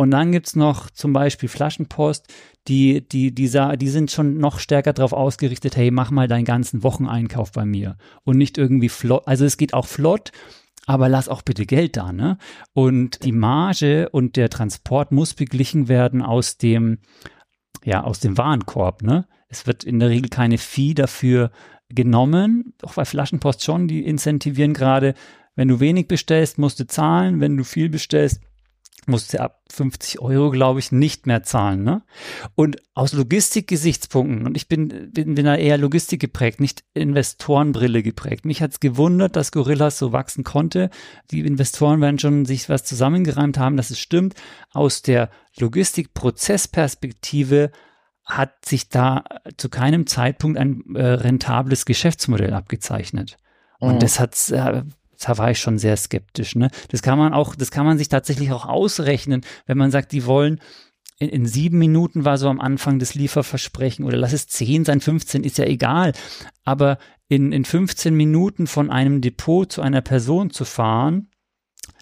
[0.00, 2.26] Und dann gibt's noch zum Beispiel Flaschenpost,
[2.68, 6.82] die, die, die, die sind schon noch stärker darauf ausgerichtet, hey, mach mal deinen ganzen
[6.82, 7.98] Wocheneinkauf bei mir.
[8.24, 10.32] Und nicht irgendwie flott, also es geht auch flott,
[10.86, 12.38] aber lass auch bitte Geld da, ne?
[12.72, 17.00] Und die Marge und der Transport muss beglichen werden aus dem,
[17.84, 19.28] ja, aus dem Warenkorb, ne?
[19.48, 21.50] Es wird in der Regel keine Fee dafür
[21.90, 25.12] genommen, auch bei Flaschenpost schon, die incentivieren gerade,
[25.56, 28.40] wenn du wenig bestellst, musst du zahlen, wenn du viel bestellst,
[29.08, 31.84] musst du ab 50 Euro, glaube ich, nicht mehr zahlen.
[31.84, 32.02] Ne?
[32.54, 38.44] Und aus Logistikgesichtspunkten, und ich bin, bin, bin da eher Logistik geprägt, nicht Investorenbrille geprägt.
[38.44, 40.90] Mich hat's gewundert, dass Gorillas so wachsen konnte.
[41.30, 44.34] Die Investoren werden schon sich was zusammengereimt haben, dass es stimmt.
[44.72, 47.70] Aus der Logistikprozessperspektive
[48.24, 49.24] hat sich da
[49.56, 53.36] zu keinem Zeitpunkt ein äh, rentables Geschäftsmodell abgezeichnet.
[53.78, 54.00] Und mhm.
[54.00, 54.82] das hat äh,
[55.20, 56.56] da war ich schon sehr skeptisch.
[56.56, 56.70] Ne?
[56.88, 60.26] Das kann man auch, das kann man sich tatsächlich auch ausrechnen, wenn man sagt, die
[60.26, 60.60] wollen
[61.18, 65.00] in, in sieben Minuten war so am Anfang des Lieferversprechen oder lass es zehn sein,
[65.00, 66.12] 15 ist ja egal.
[66.64, 71.30] Aber in, in 15 Minuten von einem Depot zu einer Person zu fahren,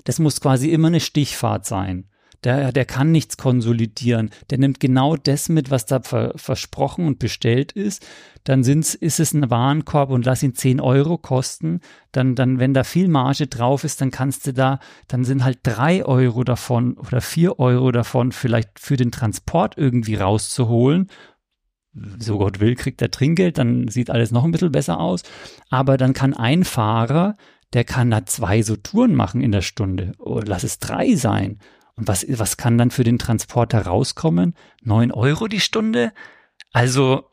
[0.05, 2.09] das muss quasi immer eine Stichfahrt sein
[2.45, 4.31] der, der kann nichts konsolidieren.
[4.51, 8.07] Der nimmt genau das mit, was da ver, versprochen und bestellt ist.
[8.45, 11.81] Dann sind's, ist es ein Warenkorb und lass ihn 10 Euro kosten.
[12.13, 15.59] Dann, dann, wenn da viel Marge drauf ist, dann kannst du da, dann sind halt
[15.63, 21.09] drei Euro davon oder vier Euro davon vielleicht für den Transport irgendwie rauszuholen
[22.19, 25.23] so Gott will, kriegt er Trinkgeld, dann sieht alles noch ein bisschen besser aus.
[25.71, 27.37] Aber dann kann ein Fahrer,
[27.73, 30.13] der kann da zwei so Touren machen in der Stunde.
[30.19, 31.59] Oder lass es drei sein.
[31.99, 34.55] Und was, was kann dann für den Transporter rauskommen?
[34.83, 36.13] Neun Euro die Stunde?
[36.73, 37.25] Also,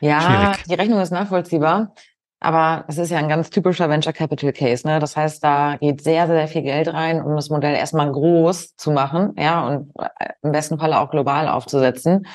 [0.00, 0.64] Ja, Schwierig.
[0.68, 1.94] die Rechnung ist nachvollziehbar.
[2.38, 4.86] Aber es ist ja ein ganz typischer Venture Capital Case.
[4.86, 4.98] Ne?
[4.98, 8.90] Das heißt, da geht sehr, sehr viel Geld rein, um das Modell erstmal groß zu
[8.90, 12.26] machen, ja, und äh, im besten Falle auch global aufzusetzen.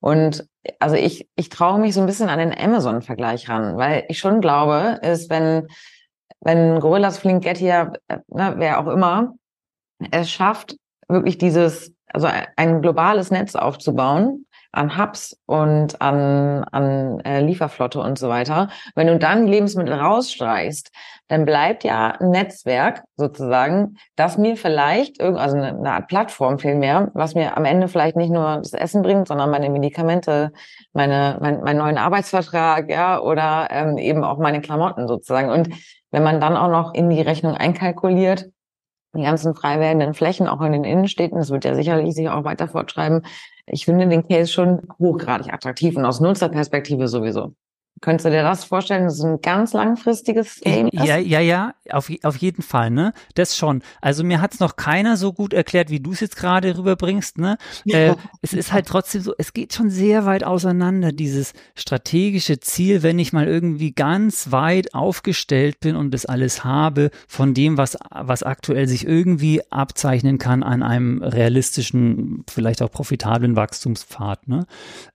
[0.00, 0.46] Und
[0.78, 4.42] also ich, ich traue mich so ein bisschen an den Amazon-Vergleich ran, weil ich schon
[4.42, 5.68] glaube, ist, wenn,
[6.40, 9.36] wenn Gorillas, Flink, Getir, äh, ne, wer auch immer,
[10.10, 10.76] es schafft,
[11.08, 18.18] wirklich dieses, also ein globales Netz aufzubauen, an Hubs und an, an äh, Lieferflotte und
[18.18, 18.68] so weiter.
[18.94, 20.90] Wenn du dann Lebensmittel rausstreichst,
[21.28, 27.34] dann bleibt ja ein Netzwerk sozusagen, das mir vielleicht, also eine Art Plattform vielmehr, was
[27.34, 30.52] mir am Ende vielleicht nicht nur das Essen bringt, sondern meine Medikamente,
[30.92, 35.50] meine, mein, meinen neuen Arbeitsvertrag, ja, oder ähm, eben auch meine Klamotten sozusagen.
[35.50, 35.70] Und
[36.10, 38.46] wenn man dann auch noch in die Rechnung einkalkuliert,
[39.16, 42.44] die ganzen frei werdenden Flächen, auch in den Innenstädten, das wird ja sicherlich sich auch
[42.44, 43.22] weiter fortschreiben.
[43.66, 47.54] Ich finde den Case schon hochgradig attraktiv und aus Nutzerperspektive sowieso.
[48.02, 51.02] Könntest du dir das vorstellen, dass es ein ganz langfristiges Game ist?
[51.02, 53.14] Ja, ja, ja, auf, auf jeden Fall, ne?
[53.36, 53.80] Das schon.
[54.02, 57.56] Also mir hat's noch keiner so gut erklärt, wie du es jetzt gerade rüberbringst, ne?
[57.96, 63.02] Äh, es ist halt trotzdem so, es geht schon sehr weit auseinander, dieses strategische Ziel,
[63.02, 67.96] wenn ich mal irgendwie ganz weit aufgestellt bin und das alles habe, von dem, was,
[68.10, 74.66] was aktuell sich irgendwie abzeichnen kann an einem realistischen, vielleicht auch profitablen Wachstumspfad, ne?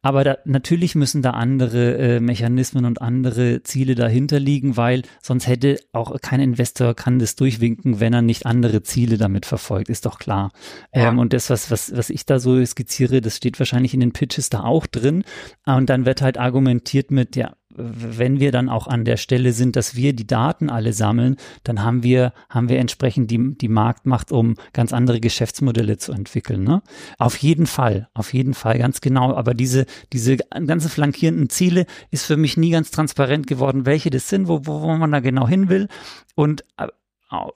[0.01, 5.03] Aber da, natürlich müssen da andere äh, Mechanismen Mechanismen und andere Ziele dahinter liegen, weil
[5.21, 9.89] sonst hätte auch kein Investor kann das durchwinken, wenn er nicht andere Ziele damit verfolgt,
[9.89, 10.51] ist doch klar.
[10.93, 11.09] Ja.
[11.09, 14.13] Ähm, und das, was, was, was ich da so skizziere, das steht wahrscheinlich in den
[14.13, 15.23] Pitches da auch drin.
[15.65, 19.75] Und dann wird halt argumentiert mit, ja, wenn wir dann auch an der Stelle sind,
[19.75, 24.31] dass wir die Daten alle sammeln, dann haben wir, haben wir entsprechend die, die Marktmacht,
[24.31, 26.63] um ganz andere Geschäftsmodelle zu entwickeln.
[26.63, 26.81] Ne?
[27.17, 29.35] Auf jeden Fall, auf jeden Fall, ganz genau.
[29.35, 34.29] Aber diese, diese ganzen flankierenden Ziele ist für mich nie ganz transparent geworden, welche das
[34.29, 35.87] sind, wo, wo, wo man da genau hin will.
[36.35, 36.87] Und äh,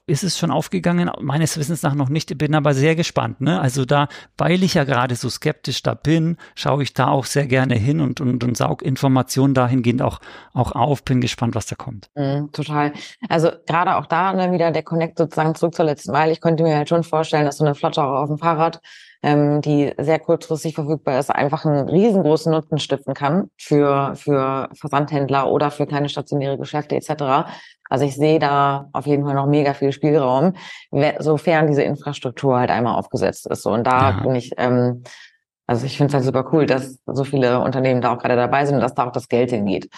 [0.08, 1.12] ist es schon aufgegangen?
[1.20, 3.42] Meines Wissens nach noch nicht, bin aber sehr gespannt.
[3.42, 3.60] Ne?
[3.60, 4.08] Also da,
[4.38, 8.00] weil ich ja gerade so skeptisch da bin, schaue ich da auch sehr gerne hin
[8.00, 10.20] und, und, und saug Informationen dahingehend auch,
[10.54, 12.10] auch auf, bin gespannt, was da kommt.
[12.16, 12.94] Mm, total.
[13.28, 16.32] Also gerade auch da ne, wieder der Connect sozusagen zurück zur letzten Mal.
[16.32, 18.82] Ich könnte mir halt schon vorstellen, dass so eine Flotte auch auf dem Fahrrad
[19.26, 25.50] ähm, die sehr kurzfristig verfügbar ist, einfach einen riesengroßen Nutzen stiften kann für, für Versandhändler
[25.50, 27.50] oder für kleine stationäre Geschäfte etc.
[27.90, 30.54] Also ich sehe da auf jeden Fall noch mega viel Spielraum,
[31.18, 33.66] sofern diese Infrastruktur halt einmal aufgesetzt ist.
[33.66, 34.20] Und da ja.
[34.22, 35.04] bin ich, ähm,
[35.66, 38.68] also ich finde es halt super cool, dass so viele Unternehmen da auch gerade dabei
[38.68, 39.90] sind und dass da auch das Geld hingeht.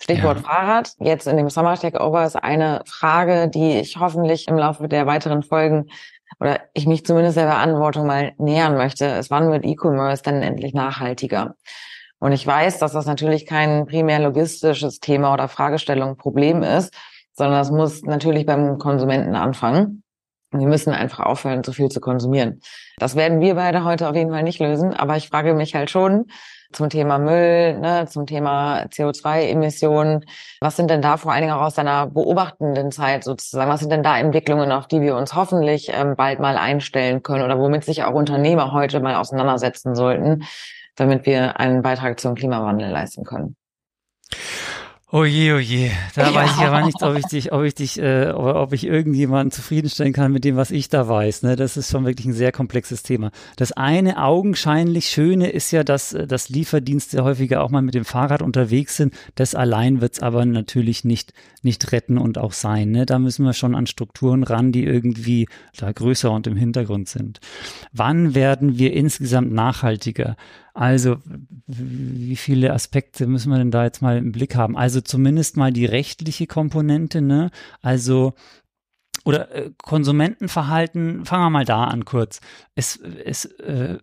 [0.00, 0.42] Stichwort ja.
[0.44, 0.92] Fahrrad.
[1.00, 5.42] Jetzt in dem Summer Takeover ist eine Frage, die ich hoffentlich im Laufe der weiteren
[5.42, 5.86] Folgen
[6.40, 9.06] oder ich mich zumindest der Verantwortung mal nähern möchte.
[9.06, 11.54] Es wann wird E-Commerce dann endlich nachhaltiger?
[12.18, 16.94] Und ich weiß, dass das natürlich kein primär logistisches Thema oder Fragestellung Problem ist
[17.36, 20.02] sondern das muss natürlich beim Konsumenten anfangen.
[20.52, 22.60] Wir müssen einfach aufhören, zu viel zu konsumieren.
[22.98, 25.90] Das werden wir beide heute auf jeden Fall nicht lösen, aber ich frage mich halt
[25.90, 26.26] schon
[26.76, 30.24] zum Thema Müll, ne, zum Thema CO2-Emissionen.
[30.60, 33.90] Was sind denn da vor allen Dingen auch aus deiner beobachtenden Zeit sozusagen, was sind
[33.90, 37.84] denn da Entwicklungen, auf die wir uns hoffentlich ähm, bald mal einstellen können oder womit
[37.84, 40.44] sich auch Unternehmer heute mal auseinandersetzen sollten,
[40.96, 43.56] damit wir einen Beitrag zum Klimawandel leisten können?
[45.12, 45.92] Oh je, oh je.
[46.16, 46.34] Da ja.
[46.34, 50.12] weiß ich aber nicht, ob ich dich, ob ich dich, äh, ob ich irgendjemanden zufriedenstellen
[50.12, 51.44] kann mit dem, was ich da weiß.
[51.44, 51.54] Ne?
[51.54, 53.30] Das ist schon wirklich ein sehr komplexes Thema.
[53.54, 58.04] Das eine augenscheinlich Schöne ist ja, dass, äh, dass Lieferdienste häufiger auch mal mit dem
[58.04, 59.14] Fahrrad unterwegs sind.
[59.36, 62.90] Das allein wird's aber natürlich nicht, nicht retten und auch sein.
[62.90, 63.06] Ne?
[63.06, 67.38] Da müssen wir schon an Strukturen ran, die irgendwie da größer und im Hintergrund sind.
[67.92, 70.34] Wann werden wir insgesamt nachhaltiger?
[70.76, 71.16] Also,
[71.66, 74.76] wie viele Aspekte müssen wir denn da jetzt mal im Blick haben?
[74.76, 77.50] Also zumindest mal die rechtliche Komponente, ne?
[77.80, 78.34] Also,
[79.24, 82.42] oder äh, Konsumentenverhalten, fangen wir mal da an kurz.
[82.74, 83.96] Es, es, äh,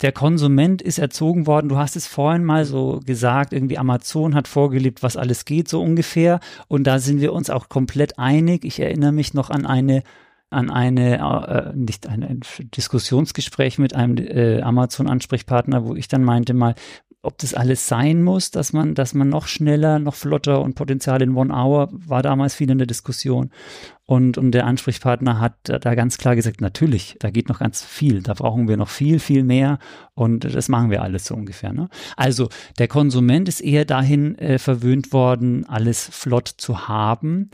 [0.00, 4.46] der Konsument ist erzogen worden, du hast es vorhin mal so gesagt, irgendwie Amazon hat
[4.46, 6.38] vorgelebt, was alles geht, so ungefähr.
[6.68, 8.64] Und da sind wir uns auch komplett einig.
[8.64, 10.04] Ich erinnere mich noch an eine
[10.52, 12.40] an eine, äh, nicht ein, ein
[12.76, 16.74] Diskussionsgespräch mit einem äh, Amazon-Ansprechpartner, wo ich dann meinte mal,
[17.24, 21.22] ob das alles sein muss, dass man, dass man noch schneller, noch flotter und Potenzial
[21.22, 23.50] in One Hour war damals viel in der Diskussion.
[24.04, 28.22] Und, und der Ansprechpartner hat da ganz klar gesagt, natürlich, da geht noch ganz viel,
[28.22, 29.78] da brauchen wir noch viel, viel mehr
[30.14, 31.72] und das machen wir alles so ungefähr.
[31.72, 31.88] Ne?
[32.16, 32.48] Also
[32.80, 37.50] der Konsument ist eher dahin äh, verwöhnt worden, alles flott zu haben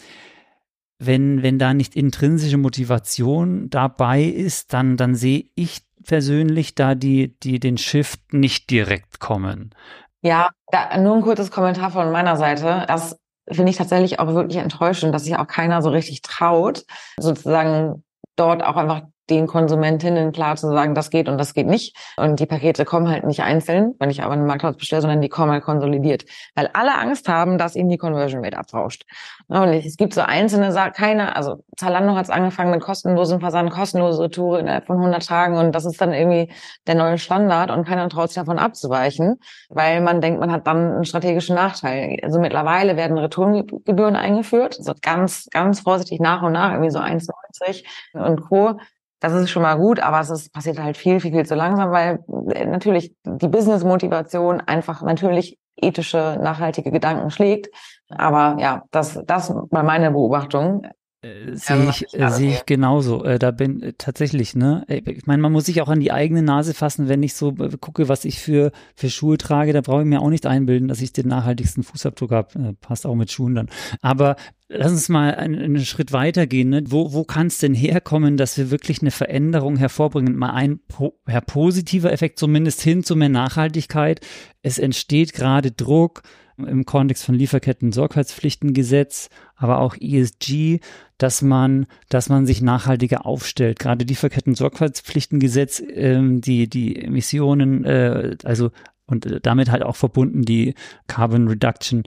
[0.98, 7.38] wenn, wenn da nicht intrinsische Motivation dabei ist, dann, dann sehe ich persönlich da die,
[7.40, 9.74] die den Shift nicht direkt kommen.
[10.22, 12.84] Ja, da, nur ein kurzes Kommentar von meiner Seite.
[12.88, 13.16] Das
[13.50, 16.84] finde ich tatsächlich auch wirklich enttäuschend, dass sich auch keiner so richtig traut,
[17.18, 18.02] sozusagen
[18.36, 21.96] dort auch einfach den Konsumentinnen klar zu sagen, das geht und das geht nicht.
[22.16, 25.28] Und die Pakete kommen halt nicht einzeln, wenn ich aber einen Marktplatz bestelle, sondern die
[25.28, 26.24] kommen halt konsolidiert.
[26.54, 29.04] Weil alle Angst haben, dass ihnen die Conversion Rate abrauscht.
[29.48, 34.22] Und es gibt so einzelne keine, also Zalando hat es angefangen mit kostenlosen Versand, kostenlose
[34.22, 36.52] Retour innerhalb von 100 Tagen und das ist dann irgendwie
[36.86, 40.92] der neue Standard und keiner traut sich davon abzuweichen, weil man denkt, man hat dann
[40.92, 42.18] einen strategischen Nachteil.
[42.22, 47.84] Also mittlerweile werden Retourengebühren eingeführt, also ganz, ganz vorsichtig nach und nach, irgendwie so 1,90
[48.12, 48.78] und Co.
[49.20, 51.90] Das ist schon mal gut, aber es ist, passiert halt viel, viel, viel zu langsam,
[51.90, 52.20] weil
[52.54, 57.68] äh, natürlich die Business-Motivation einfach natürlich ethische, nachhaltige Gedanken schlägt.
[58.08, 60.82] Aber ja, das, das war meine Beobachtung.
[61.20, 63.24] Äh, sehe ich, äh, sehe ich genauso.
[63.24, 64.84] Äh, da bin äh, tatsächlich, ne?
[64.88, 67.76] Ich meine, man muss sich auch an die eigene Nase fassen, wenn ich so äh,
[67.80, 71.00] gucke, was ich für, für Schuhe trage, da brauche ich mir auch nicht einbilden, dass
[71.00, 72.58] ich den nachhaltigsten Fußabdruck habe.
[72.58, 73.68] Äh, passt auch mit Schuhen dann.
[74.00, 74.36] Aber
[74.68, 76.68] lass uns mal einen, einen Schritt weitergehen.
[76.68, 76.84] Ne?
[76.86, 80.36] Wo, wo kann es denn herkommen, dass wir wirklich eine Veränderung hervorbringen?
[80.36, 84.20] Mal ein po positiver Effekt, zumindest hin zu mehr Nachhaltigkeit.
[84.62, 86.22] Es entsteht gerade Druck
[86.66, 90.80] im Kontext von Lieferketten Sorgfaltspflichtengesetz, aber auch ESG,
[91.18, 93.78] dass man, dass man sich nachhaltiger aufstellt.
[93.78, 98.70] Gerade Lieferketten Sorgfaltspflichtengesetz, ähm, die, die Emissionen, äh, also
[99.06, 100.74] und damit halt auch verbunden die
[101.06, 102.02] Carbon Reduction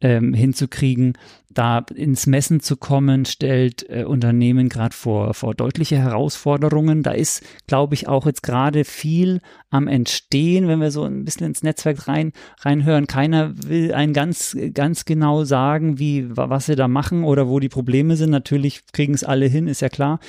[0.00, 1.14] ähm, hinzukriegen,
[1.56, 7.02] da ins Messen zu kommen, stellt äh, Unternehmen gerade vor, vor deutliche Herausforderungen.
[7.02, 9.40] Da ist, glaube ich, auch jetzt gerade viel
[9.70, 13.06] am Entstehen, wenn wir so ein bisschen ins Netzwerk rein, reinhören.
[13.06, 17.68] Keiner will ein ganz, ganz genau sagen, wie, was sie da machen oder wo die
[17.68, 18.30] Probleme sind.
[18.30, 20.20] Natürlich kriegen es alle hin, ist ja klar.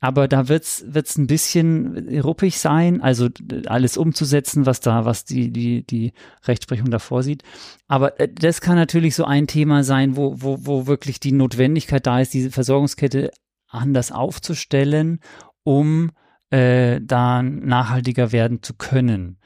[0.00, 3.28] Aber da wird's, wird's ein bisschen ruppig sein, also
[3.66, 6.12] alles umzusetzen, was da, was die, die, die
[6.46, 7.42] Rechtsprechung da vorsieht.
[7.88, 12.06] Aber äh, das kann natürlich so ein Thema sein, wo, wo, wo wirklich die Notwendigkeit
[12.06, 13.30] da ist, diese Versorgungskette
[13.68, 15.20] anders aufzustellen,
[15.64, 16.10] um
[16.50, 19.38] äh, da nachhaltiger werden zu können.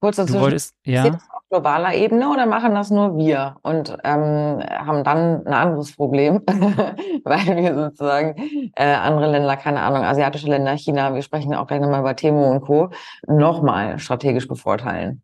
[0.00, 1.06] Kurz dazu, wolltest, ja?
[1.06, 6.42] auf globaler Ebene oder machen das nur wir und ähm, haben dann ein anderes Problem,
[7.24, 11.80] weil wir sozusagen äh, andere Länder, keine Ahnung, asiatische Länder, China, wir sprechen auch gleich
[11.80, 12.90] nochmal über Temo und Co.,
[13.26, 15.23] nochmal strategisch bevorteilen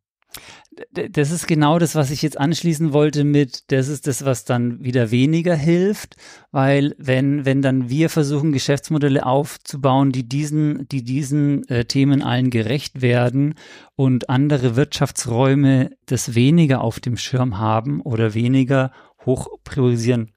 [0.91, 4.83] das ist genau das, was ich jetzt anschließen wollte mit, das ist das, was dann
[4.83, 6.17] wieder weniger hilft,
[6.53, 12.51] weil wenn, wenn dann wir versuchen, Geschäftsmodelle aufzubauen, die diesen, die diesen äh, Themen allen
[12.51, 13.55] gerecht werden
[13.97, 18.93] und andere Wirtschaftsräume das weniger auf dem Schirm haben oder weniger
[19.27, 20.33] hoch priorisieren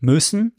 [0.00, 0.54] müssen,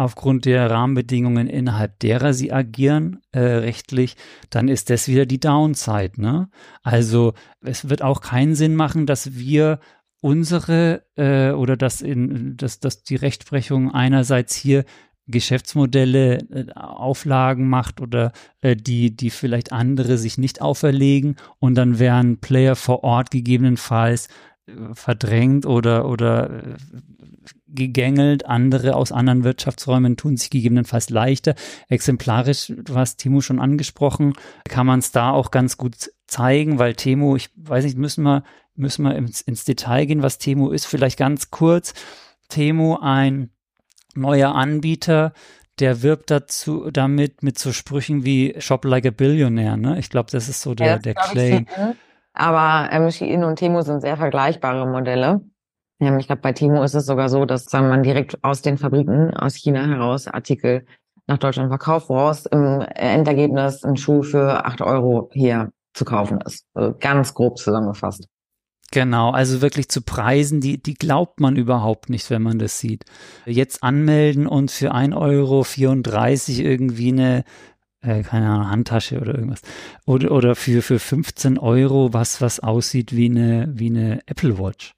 [0.00, 4.16] aufgrund der Rahmenbedingungen, innerhalb derer sie agieren, äh, rechtlich,
[4.48, 6.12] dann ist das wieder die Downside.
[6.16, 6.48] Ne?
[6.82, 9.78] Also es wird auch keinen Sinn machen, dass wir
[10.22, 14.84] unsere äh, oder dass in dass, dass die Rechtsprechung einerseits hier
[15.26, 18.32] Geschäftsmodelle äh, Auflagen macht oder
[18.62, 24.28] äh, die die vielleicht andere sich nicht auferlegen und dann wären Player vor Ort gegebenenfalls
[24.94, 26.76] verdrängt oder oder äh,
[27.68, 31.54] gegängelt, andere aus anderen Wirtschaftsräumen tun sich gegebenenfalls leichter.
[31.88, 34.34] Exemplarisch, du hast Timo schon angesprochen,
[34.68, 38.44] kann man es da auch ganz gut zeigen, weil Temo, ich weiß nicht, müssen wir,
[38.74, 40.86] müssen wir ins, ins Detail gehen, was Temo ist.
[40.86, 41.94] Vielleicht ganz kurz.
[42.48, 43.50] Temo, ein
[44.14, 45.32] neuer Anbieter,
[45.78, 49.76] der wirbt dazu damit mit so Sprüchen wie Shop like a Billionaire.
[49.76, 49.98] Ne?
[49.98, 51.66] Ich glaube, das ist so der, ja, der Claim.
[52.40, 55.42] Aber ähm, Shein und Temo sind sehr vergleichbare Modelle.
[56.00, 58.78] Ja, ich glaube, bei Timo ist es sogar so, dass sagen man direkt aus den
[58.78, 60.86] Fabriken aus China heraus Artikel
[61.26, 66.64] nach Deutschland verkauft, woraus im Endergebnis ein Schuh für acht Euro hier zu kaufen ist.
[66.72, 68.26] Also ganz grob zusammengefasst.
[68.90, 73.04] Genau, also wirklich zu Preisen, die, die glaubt man überhaupt nicht, wenn man das sieht.
[73.44, 75.64] Jetzt anmelden und für 1,34 Euro
[76.70, 77.44] irgendwie eine
[78.02, 79.60] äh, keine Ahnung, Handtasche oder irgendwas.
[80.06, 84.94] Oder, oder für, für 15 Euro was, was aussieht wie eine, wie eine Apple Watch.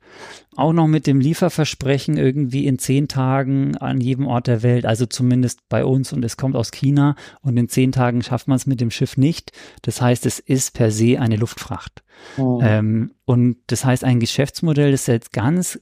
[0.56, 5.06] Auch noch mit dem Lieferversprechen irgendwie in zehn Tagen an jedem Ort der Welt, also
[5.06, 8.66] zumindest bei uns und es kommt aus China und in zehn Tagen schafft man es
[8.66, 9.52] mit dem Schiff nicht.
[9.80, 12.04] Das heißt, es ist per se eine Luftfracht.
[12.36, 12.60] Oh.
[12.62, 15.80] Ähm, und das heißt, ein Geschäftsmodell, das jetzt ganz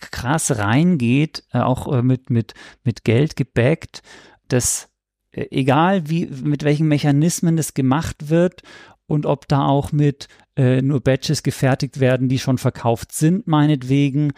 [0.00, 4.02] krass reingeht, äh, auch äh, mit, mit, mit Geld gebackt,
[4.48, 4.89] das
[5.32, 8.62] egal wie, mit welchen Mechanismen das gemacht wird
[9.06, 14.32] und ob da auch mit äh, nur Batches gefertigt werden, die schon verkauft sind, meinetwegen,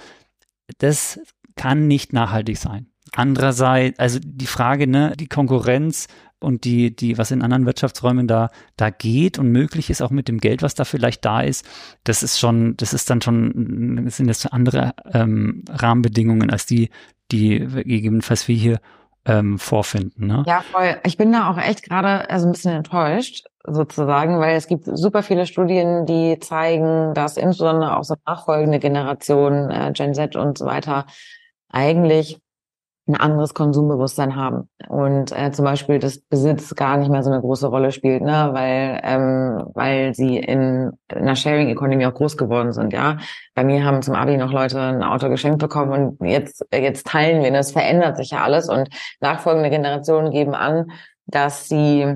[0.78, 1.20] das
[1.56, 2.86] kann nicht nachhaltig sein.
[3.14, 6.08] Andererseits, also die Frage, ne, die Konkurrenz
[6.40, 10.28] und die, die, was in anderen Wirtschaftsräumen da, da geht und möglich ist, auch mit
[10.28, 11.66] dem Geld, was da vielleicht da ist,
[12.04, 16.88] das ist schon, das ist dann schon, das sind das andere ähm, Rahmenbedingungen als die,
[17.30, 18.80] die gegebenenfalls wir hier
[19.24, 20.26] ähm, vorfinden.
[20.26, 20.42] Ne?
[20.46, 20.96] Ja, voll.
[21.04, 25.22] Ich bin da auch echt gerade also ein bisschen enttäuscht, sozusagen, weil es gibt super
[25.22, 30.66] viele Studien, die zeigen, dass insbesondere auch so nachfolgende Generationen, äh, Gen Z und so
[30.66, 31.06] weiter,
[31.68, 32.41] eigentlich
[33.08, 37.40] ein anderes Konsumbewusstsein haben und äh, zum Beispiel das Besitz gar nicht mehr so eine
[37.40, 42.36] große Rolle spielt, ne, weil ähm, weil sie in, in einer Sharing Economy auch groß
[42.36, 43.18] geworden sind, ja.
[43.54, 47.42] Bei mir haben zum Abi noch Leute ein Auto geschenkt bekommen und jetzt jetzt teilen
[47.42, 48.88] wir, das verändert sich ja alles und
[49.20, 50.92] nachfolgende Generationen geben an,
[51.26, 52.06] dass sie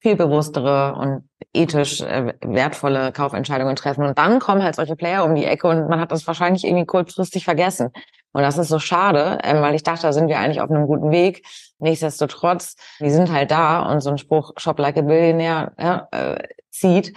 [0.00, 4.04] viel bewusstere und ethisch äh, wertvolle Kaufentscheidungen treffen.
[4.04, 6.86] Und dann kommen halt solche Player um die Ecke und man hat das wahrscheinlich irgendwie
[6.86, 7.90] kurzfristig vergessen.
[8.36, 10.86] Und das ist so schade, ähm, weil ich dachte, da sind wir eigentlich auf einem
[10.86, 11.46] guten Weg.
[11.78, 16.36] Nichtsdestotrotz, die sind halt da und so ein Spruch Shop like a Billionaire ja, äh,
[16.70, 17.14] zieht.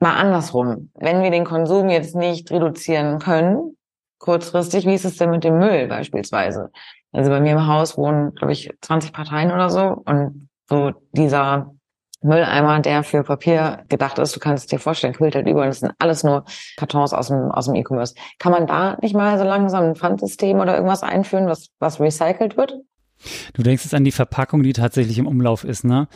[0.00, 0.90] Mal andersrum.
[0.94, 3.76] Wenn wir den Konsum jetzt nicht reduzieren können,
[4.18, 6.72] kurzfristig, wie ist es denn mit dem Müll beispielsweise?
[7.12, 11.75] Also bei mir im Haus wohnen, glaube ich, 20 Parteien oder so und so dieser
[12.26, 14.34] Mülleimer, der für Papier gedacht ist.
[14.36, 16.44] Du kannst dir vorstellen, quillt halt über und das sind alles nur
[16.76, 18.14] Kartons aus dem, aus dem E-Commerce.
[18.38, 22.56] Kann man da nicht mal so langsam ein Pfandsystem oder irgendwas einführen, was, was recycelt
[22.56, 22.76] wird?
[23.54, 26.08] Du denkst jetzt an die Verpackung, die tatsächlich im Umlauf ist, ne?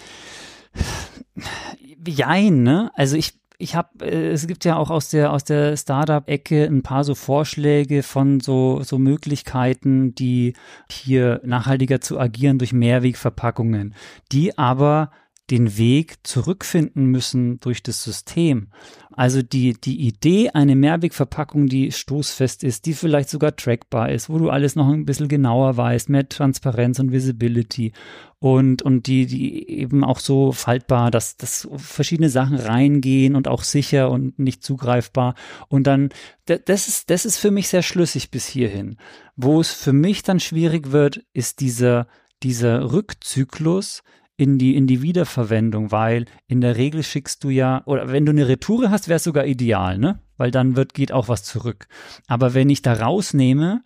[2.06, 2.90] Jein, ne?
[2.94, 6.82] Also ich, ich habe, äh, es gibt ja auch aus der aus der Startup-Ecke ein
[6.82, 10.54] paar so Vorschläge von so so Möglichkeiten, die
[10.90, 13.94] hier nachhaltiger zu agieren durch Mehrwegverpackungen,
[14.32, 15.10] die aber
[15.50, 18.68] den Weg zurückfinden müssen durch das System.
[19.12, 24.38] Also die, die Idee, eine Mehrwegverpackung, die stoßfest ist, die vielleicht sogar trackbar ist, wo
[24.38, 27.92] du alles noch ein bisschen genauer weißt, mehr Transparenz und Visibility
[28.38, 33.64] und, und die, die eben auch so faltbar, dass, dass verschiedene Sachen reingehen und auch
[33.64, 35.34] sicher und nicht zugreifbar.
[35.68, 36.08] Und dann,
[36.46, 38.96] das ist, das ist für mich sehr schlüssig bis hierhin.
[39.36, 42.06] Wo es für mich dann schwierig wird, ist dieser,
[42.42, 44.02] dieser Rückzyklus,
[44.40, 48.32] in die, in die Wiederverwendung, weil in der Regel schickst du ja, oder wenn du
[48.32, 50.18] eine Retoure hast, wäre es sogar ideal, ne?
[50.38, 51.88] Weil dann wird, geht auch was zurück.
[52.26, 53.82] Aber wenn ich da rausnehme,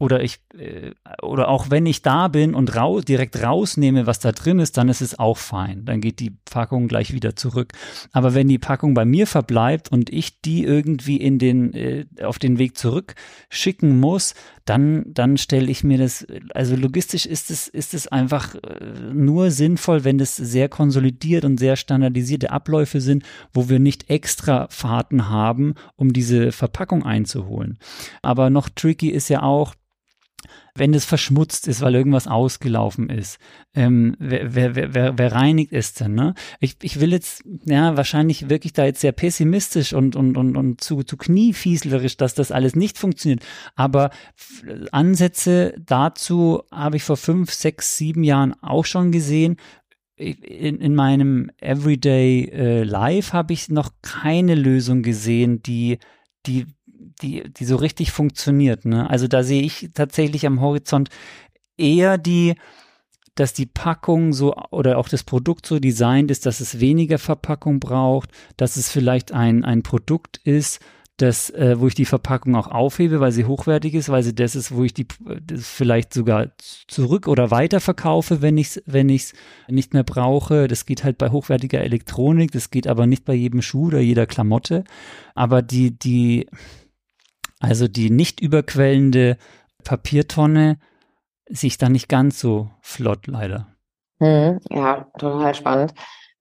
[0.00, 0.90] oder ich äh,
[1.22, 4.88] oder auch wenn ich da bin und raus, direkt rausnehme, was da drin ist, dann
[4.88, 5.84] ist es auch fein.
[5.84, 7.72] Dann geht die Packung gleich wieder zurück.
[8.10, 12.40] Aber wenn die Packung bei mir verbleibt und ich die irgendwie in den äh, auf
[12.40, 13.14] den Weg zurück
[13.50, 14.34] schicken muss,
[14.64, 19.50] dann dann stelle ich mir das also logistisch ist es ist es einfach äh, nur
[19.50, 25.28] sinnvoll, wenn das sehr konsolidiert und sehr standardisierte Abläufe sind, wo wir nicht extra Fahrten
[25.28, 27.78] haben, um diese Verpackung einzuholen.
[28.22, 29.74] Aber noch tricky ist ja auch
[30.74, 33.38] wenn es verschmutzt ist, weil irgendwas ausgelaufen ist,
[33.74, 36.14] ähm, wer, wer, wer, wer reinigt es denn?
[36.14, 36.34] Ne?
[36.60, 40.80] Ich, ich will jetzt, ja, wahrscheinlich wirklich da jetzt sehr pessimistisch und, und, und, und
[40.80, 43.44] zu, zu kniefieslerisch, dass das alles nicht funktioniert.
[43.76, 44.10] Aber
[44.92, 49.56] Ansätze dazu habe ich vor fünf, sechs, sieben Jahren auch schon gesehen
[50.16, 55.98] in, in meinem Everyday äh, Life habe ich noch keine Lösung gesehen, die,
[56.46, 56.66] die
[57.20, 58.84] die, die so richtig funktioniert.
[58.84, 59.08] Ne?
[59.08, 61.10] Also da sehe ich tatsächlich am Horizont
[61.76, 62.54] eher die,
[63.34, 67.80] dass die Packung so oder auch das Produkt so designt ist, dass es weniger Verpackung
[67.80, 70.80] braucht, dass es vielleicht ein, ein Produkt ist,
[71.18, 74.56] das, äh, wo ich die Verpackung auch aufhebe, weil sie hochwertig ist, weil sie das
[74.56, 75.06] ist, wo ich die
[75.56, 76.52] vielleicht sogar
[76.88, 79.34] zurück oder weiter verkaufe, wenn ich es wenn ich's
[79.68, 80.68] nicht mehr brauche.
[80.68, 84.26] Das geht halt bei hochwertiger Elektronik, das geht aber nicht bei jedem Schuh oder jeder
[84.26, 84.84] Klamotte.
[85.34, 86.46] Aber die, die,
[87.62, 89.38] also die nicht überquellende
[89.84, 90.78] Papiertonne
[91.48, 93.68] sich dann nicht ganz so flott leider.
[94.18, 95.94] Hm, ja, total spannend.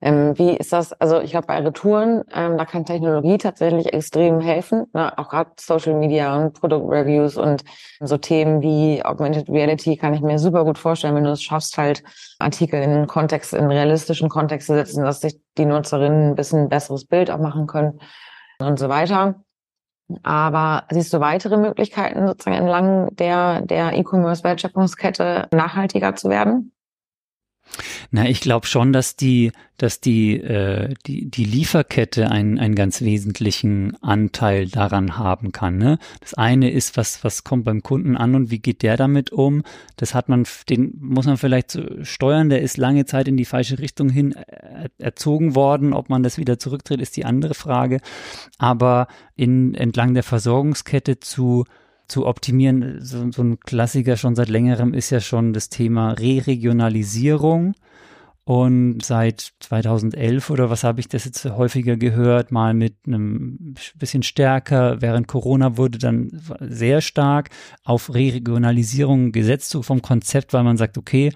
[0.03, 0.93] Ähm, wie ist das?
[0.93, 4.87] Also ich glaube, bei Retouren, ähm, da kann Technologie tatsächlich extrem helfen.
[4.93, 5.15] Ne?
[5.15, 7.63] Auch gerade Social Media und Produktreviews und
[7.99, 11.77] so Themen wie Augmented Reality kann ich mir super gut vorstellen, wenn du es schaffst,
[11.77, 12.01] halt
[12.39, 17.05] Artikel in Kontext, in realistischen Kontext zu setzen, dass sich die Nutzerinnen ein bisschen besseres
[17.05, 17.99] Bild auch machen können
[18.59, 19.35] und so weiter.
[20.23, 26.71] Aber siehst du weitere Möglichkeiten, sozusagen entlang der, der E-Commerce-Wertschöpfungskette nachhaltiger zu werden?
[28.11, 33.01] Na, ich glaube schon, dass die, dass die, äh, die, die Lieferkette einen, einen ganz
[33.01, 35.77] wesentlichen Anteil daran haben kann.
[35.77, 35.97] Ne?
[36.19, 39.63] Das eine ist, was, was kommt beim Kunden an und wie geht der damit um?
[39.95, 43.79] Das hat man, den muss man vielleicht steuern, der ist lange Zeit in die falsche
[43.79, 44.35] Richtung hin
[44.97, 45.93] erzogen worden.
[45.93, 48.01] Ob man das wieder zurückdreht, ist die andere Frage.
[48.57, 51.65] Aber in, entlang der Versorgungskette zu
[52.11, 52.99] zu optimieren.
[53.01, 57.73] So, so, ein Klassiker schon seit längerem ist ja schon das Thema Re-Regionalisierung.
[58.43, 64.23] und seit 2011 oder was habe ich das jetzt häufiger gehört, mal mit einem bisschen
[64.23, 67.49] stärker, während Corona wurde dann sehr stark
[67.83, 71.31] auf Re-Regionalisierung gesetzt, so vom Konzept, weil man sagt, okay,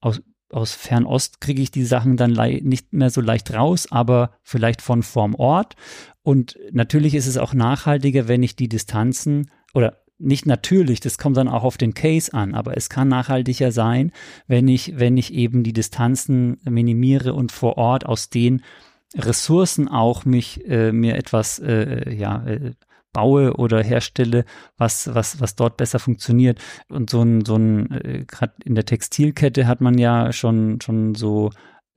[0.00, 4.82] aus, aus Fernost kriege ich die Sachen dann nicht mehr so leicht raus, aber vielleicht
[4.82, 5.76] von vorm Ort.
[6.22, 11.36] Und natürlich ist es auch nachhaltiger, wenn ich die Distanzen oder nicht natürlich, das kommt
[11.36, 14.12] dann auch auf den Case an, aber es kann nachhaltiger sein,
[14.46, 18.62] wenn ich, wenn ich eben die Distanzen minimiere und vor Ort aus den
[19.16, 22.74] Ressourcen auch mich äh, mir etwas äh, ja äh,
[23.12, 24.44] baue oder herstelle,
[24.76, 26.60] was was was dort besser funktioniert.
[26.88, 31.16] Und so ein so ein äh, gerade in der Textilkette hat man ja schon schon
[31.16, 31.50] so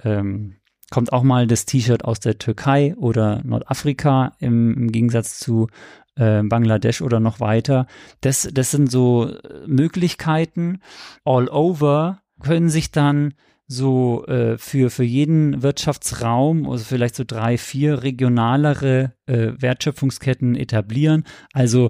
[0.03, 0.55] ähm,
[0.89, 5.67] kommt auch mal das T-Shirt aus der Türkei oder Nordafrika im, im Gegensatz zu
[6.16, 7.88] äh, Bangladesch oder noch weiter.
[8.22, 10.80] Das, das sind so äh, Möglichkeiten.
[11.24, 13.34] All over können sich dann
[13.68, 21.24] so äh, für, für jeden Wirtschaftsraum, also vielleicht so drei, vier regionalere äh, Wertschöpfungsketten etablieren.
[21.53, 21.89] Also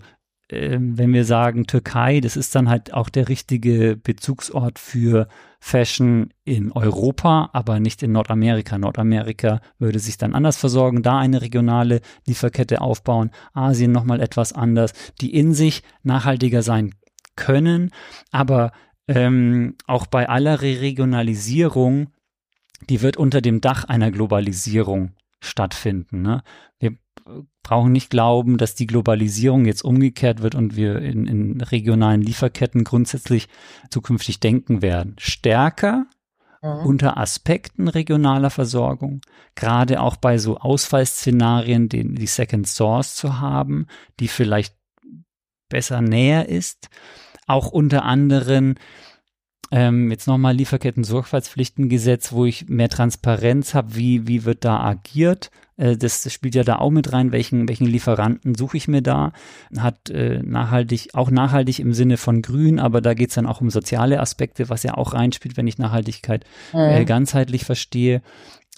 [0.50, 5.28] ähm, wenn wir sagen Türkei, das ist dann halt auch der richtige Bezugsort für
[5.66, 8.78] Fashion in Europa, aber nicht in Nordamerika.
[8.78, 14.92] Nordamerika würde sich dann anders versorgen, da eine regionale Lieferkette aufbauen, Asien nochmal etwas anders,
[15.22, 16.94] die in sich nachhaltiger sein
[17.38, 17.92] können,
[18.30, 18.74] aber
[19.08, 22.10] ähm, auch bei aller Regionalisierung,
[22.90, 26.24] die wird unter dem Dach einer Globalisierung stattfinden.
[26.24, 26.44] Ne?
[26.78, 26.98] Wir
[27.64, 32.84] brauchen nicht glauben, dass die Globalisierung jetzt umgekehrt wird und wir in, in regionalen Lieferketten
[32.84, 33.48] grundsätzlich
[33.90, 35.16] zukünftig denken werden.
[35.18, 36.06] Stärker
[36.62, 36.86] mhm.
[36.86, 39.22] unter Aspekten regionaler Versorgung,
[39.56, 43.88] gerade auch bei so Ausfallszenarien, den, die Second Source zu haben,
[44.20, 44.76] die vielleicht
[45.70, 46.90] besser näher ist,
[47.48, 48.76] auch unter anderem
[49.72, 55.52] ähm, jetzt nochmal Lieferketten-Sorgfaltspflichtengesetz, wo ich mehr Transparenz habe, wie, wie wird da agiert.
[55.78, 59.02] Äh, das, das spielt ja da auch mit rein, welchen, welchen Lieferanten suche ich mir
[59.02, 59.34] da.
[59.78, 63.70] Hat äh, nachhaltig, auch nachhaltig im Sinne von grün, aber da geht's dann auch um
[63.70, 67.06] soziale Aspekte, was ja auch reinspielt, wenn ich Nachhaltigkeit äh, mhm.
[67.06, 68.22] ganzheitlich verstehe.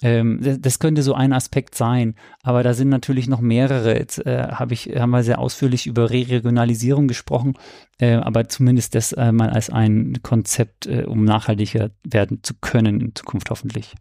[0.02, 3.96] Ähm, das könnte so ein Aspekt sein, aber da sind natürlich noch mehrere.
[3.96, 7.54] Jetzt äh, habe ich haben wir sehr ausführlich über Re Regionalisierung gesprochen,
[7.98, 13.00] äh, aber zumindest das äh, mal als ein Konzept, äh, um nachhaltiger werden zu können
[13.00, 13.94] in Zukunft hoffentlich.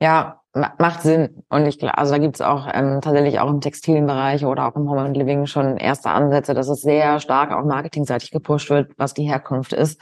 [0.00, 0.42] Ja,
[0.78, 1.42] macht Sinn.
[1.48, 4.88] Und ich glaube, also da gibt's auch ähm, tatsächlich auch im Textilbereich oder auch im
[4.88, 9.14] Home and Living schon erste Ansätze, dass es sehr stark auch marketingseitig gepusht wird, was
[9.14, 10.00] die Herkunft ist.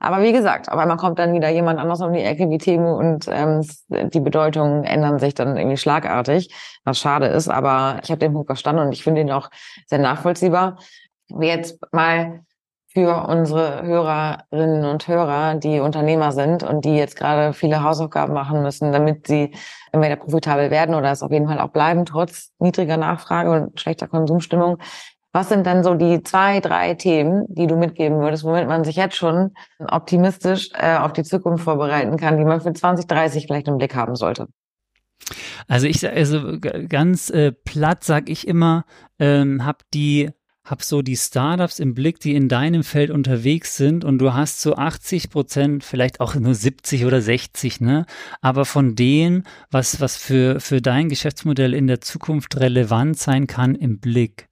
[0.00, 2.96] Aber wie gesagt, auf einmal kommt dann wieder jemand anders um die Ecke wie Temu
[2.96, 7.48] und ähm, die Bedeutungen ändern sich dann irgendwie schlagartig, was schade ist.
[7.48, 9.50] Aber ich habe den Punkt verstanden und ich finde ihn auch
[9.86, 10.78] sehr nachvollziehbar.
[11.28, 12.42] Wie jetzt mal
[12.92, 18.62] für unsere Hörerinnen und Hörer, die Unternehmer sind und die jetzt gerade viele Hausaufgaben machen
[18.62, 19.52] müssen, damit sie
[19.92, 24.08] entweder profitabel werden oder es auf jeden Fall auch bleiben, trotz niedriger Nachfrage und schlechter
[24.08, 24.76] Konsumstimmung.
[25.32, 28.96] Was sind dann so die zwei, drei Themen, die du mitgeben würdest, womit man sich
[28.96, 33.78] jetzt schon optimistisch äh, auf die Zukunft vorbereiten kann, die man für 2030 vielleicht im
[33.78, 34.48] Blick haben sollte?
[35.68, 36.58] Also ich also
[36.88, 38.84] ganz äh, platt sag ich immer,
[39.18, 40.30] ähm, hab die
[40.64, 44.60] hab so die Startups im Blick, die in deinem Feld unterwegs sind und du hast
[44.60, 48.06] so 80 Prozent, vielleicht auch nur 70 oder 60, ne?
[48.40, 53.74] Aber von denen, was, was für, für dein Geschäftsmodell in der Zukunft relevant sein kann,
[53.74, 54.48] im Blick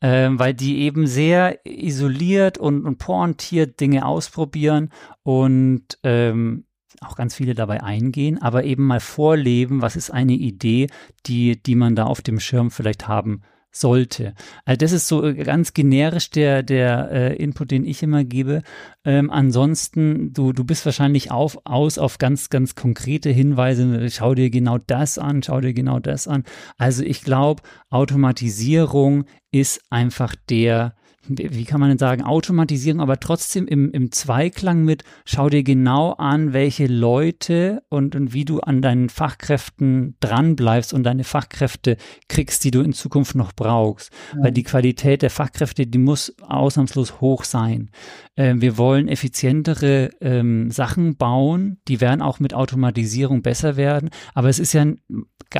[0.00, 4.90] ähm, weil die eben sehr isoliert und, und pointiert Dinge ausprobieren
[5.22, 6.64] und ähm,
[7.00, 10.88] auch ganz viele dabei eingehen, aber eben mal vorleben, was ist eine Idee,
[11.26, 13.42] die, die man da auf dem Schirm vielleicht haben
[13.76, 14.34] sollte.
[14.64, 18.62] Also das ist so äh, ganz generisch der, der äh, Input, den ich immer gebe.
[19.04, 24.08] Ähm, ansonsten, du, du bist wahrscheinlich auf, aus auf ganz, ganz konkrete Hinweise.
[24.10, 26.44] Schau dir genau das an, schau dir genau das an.
[26.78, 29.24] Also ich glaube, Automatisierung
[29.54, 30.94] ist einfach der,
[31.28, 36.12] wie kann man denn sagen, Automatisierung, aber trotzdem im, im Zweiklang mit, schau dir genau
[36.14, 41.96] an, welche Leute und, und wie du an deinen Fachkräften dranbleibst und deine Fachkräfte
[42.28, 44.12] kriegst, die du in Zukunft noch brauchst.
[44.34, 44.44] Ja.
[44.44, 47.90] Weil die Qualität der Fachkräfte, die muss ausnahmslos hoch sein.
[48.34, 54.48] Äh, wir wollen effizientere ähm, Sachen bauen, die werden auch mit Automatisierung besser werden, aber
[54.48, 54.84] es ist ja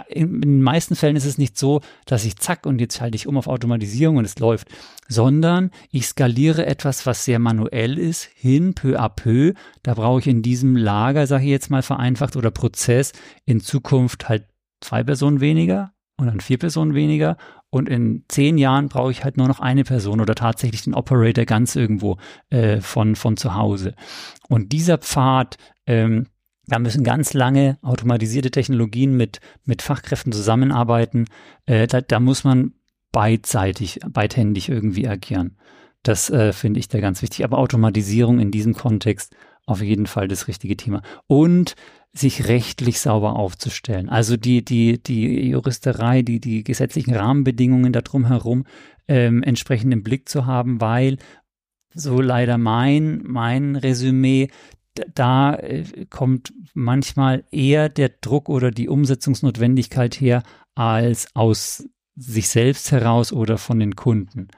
[0.01, 3.26] in den meisten Fällen ist es nicht so, dass ich zack und jetzt schalte ich
[3.26, 4.68] um auf Automatisierung und es läuft,
[5.09, 9.55] sondern ich skaliere etwas, was sehr manuell ist, hin peu à peu.
[9.82, 13.12] Da brauche ich in diesem Lager, sage ich jetzt mal vereinfacht, oder Prozess
[13.45, 14.47] in Zukunft halt
[14.80, 17.36] zwei Personen weniger und dann vier Personen weniger
[17.74, 21.45] und in zehn Jahren brauche ich halt nur noch eine Person oder tatsächlich den Operator
[21.45, 22.18] ganz irgendwo
[22.51, 23.97] äh, von, von zu Hause.
[24.49, 26.28] Und dieser Pfad, ähm,
[26.67, 31.27] Da müssen ganz lange automatisierte Technologien mit, mit Fachkräften zusammenarbeiten.
[31.67, 32.73] Äh, da, da muss man
[33.12, 35.57] beidseitig, beidhändig irgendwie agieren.
[36.03, 37.45] Das äh, finde ich da ganz wichtig.
[37.45, 39.35] Aber Automatisierung in diesem Kontext
[39.67, 41.03] auf jeden Fall das richtige Thema.
[41.27, 41.75] Und
[42.12, 44.09] sich rechtlich sauber aufzustellen.
[44.09, 48.65] Also die, die, die Juristerei, die, die gesetzlichen Rahmenbedingungen darum herum
[49.09, 51.19] ähm, entsprechend im Blick zu haben, weil
[51.93, 54.49] so leider mein, mein Resümee,
[55.14, 60.42] da äh, kommt manchmal eher der Druck oder die Umsetzungsnotwendigkeit her
[60.74, 64.49] als aus sich selbst heraus oder von den Kunden,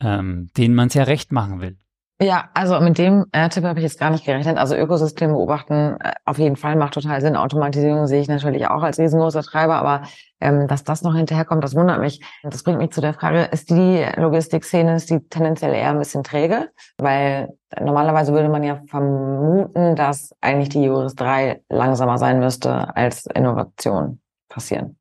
[0.00, 1.76] ähm, denen man es ja recht machen will.
[2.22, 4.58] Ja, also mit dem äh, Tipp habe ich jetzt gar nicht gerechnet.
[4.58, 7.34] Also Ökosystem beobachten äh, auf jeden Fall macht total Sinn.
[7.34, 10.02] Automatisierung sehe ich natürlich auch als riesengroßer Treiber, aber
[10.38, 12.20] ähm, dass das noch hinterherkommt, das wundert mich.
[12.42, 16.22] Das bringt mich zu der Frage, ist die Logistikszene, ist die tendenziell eher ein bisschen
[16.22, 16.68] träge?
[16.98, 23.24] Weil normalerweise würde man ja vermuten, dass eigentlich die Juris 3 langsamer sein müsste als
[23.34, 24.98] Innovation passieren.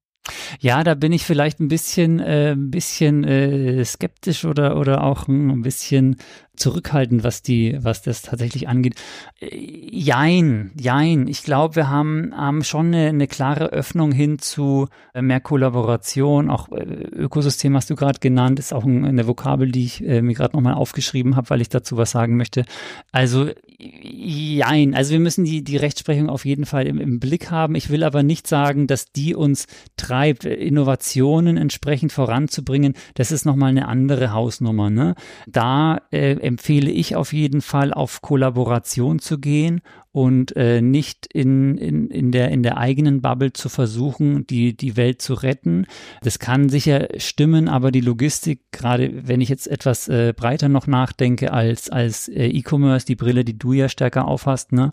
[0.60, 5.28] Ja, da bin ich vielleicht ein bisschen, äh, ein bisschen äh, skeptisch oder oder auch
[5.28, 6.18] ein bisschen
[6.60, 8.96] zurückhaltend, was die, was das tatsächlich angeht.
[9.40, 11.28] Äh, jein, jein.
[11.28, 16.50] Ich glaube, wir haben, haben schon eine, eine klare Öffnung hin zu äh, mehr Kollaboration.
[16.50, 20.56] Auch äh, Ökosystem hast du gerade genannt, ist auch eine Vokabel, die ich mir gerade
[20.56, 22.66] nochmal aufgeschrieben habe, weil ich dazu was sagen möchte.
[23.12, 23.50] Also
[23.80, 24.94] jein.
[24.94, 27.76] Also wir müssen die, die Rechtsprechung auf jeden Fall im, im Blick haben.
[27.76, 32.94] Ich will aber nicht sagen, dass die uns treibt, Innovationen entsprechend voranzubringen.
[33.14, 34.90] Das ist nochmal eine andere Hausnummer.
[34.90, 35.16] Ne?
[35.48, 39.82] Da äh, empfehle ich auf jeden Fall, auf Kollaboration zu gehen
[40.12, 44.98] und äh, nicht in, in, in, der, in der eigenen Bubble zu versuchen, die, die
[44.98, 45.86] Welt zu retten.
[46.24, 50.88] Das kann sicher stimmen, aber die Logistik, gerade wenn ich jetzt etwas äh, breiter noch
[50.88, 54.92] nachdenke als, als äh, E-Commerce, die Brille, die du ja stärker aufhast, ne,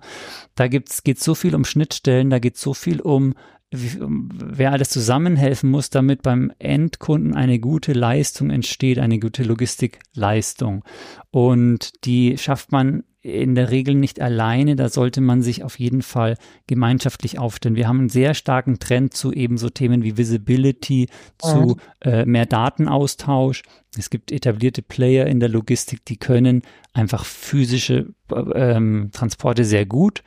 [0.56, 3.32] da geht so viel um Schnittstellen, da geht so viel um
[3.72, 10.84] wer alles zusammenhelfen muss, damit beim Endkunden eine gute Leistung entsteht, eine gute Logistikleistung.
[11.30, 16.02] Und die schafft man in der Regel nicht alleine, da sollte man sich auf jeden
[16.02, 16.36] Fall
[16.68, 17.74] gemeinschaftlich aufstellen.
[17.74, 21.08] Wir haben einen sehr starken Trend zu eben so Themen wie Visibility,
[21.38, 21.76] zu mhm.
[22.02, 23.62] äh, mehr Datenaustausch.
[23.98, 26.62] Es gibt etablierte Player in der Logistik, die können
[26.92, 30.22] einfach physische äh, ähm, Transporte sehr gut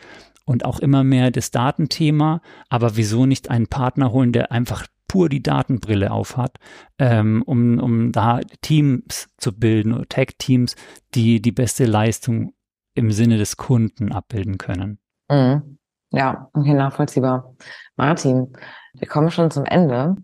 [0.49, 2.41] und auch immer mehr das Datenthema.
[2.69, 6.57] Aber wieso nicht einen Partner holen, der einfach pur die Datenbrille aufhat,
[6.97, 10.75] ähm, um, um da Teams zu bilden, Tech-Teams,
[11.13, 12.53] die die beste Leistung
[12.95, 14.97] im Sinne des Kunden abbilden können.
[15.29, 15.77] Mhm.
[16.09, 17.55] Ja, okay, nachvollziehbar.
[17.95, 18.51] Martin,
[18.95, 20.15] wir kommen schon zum Ende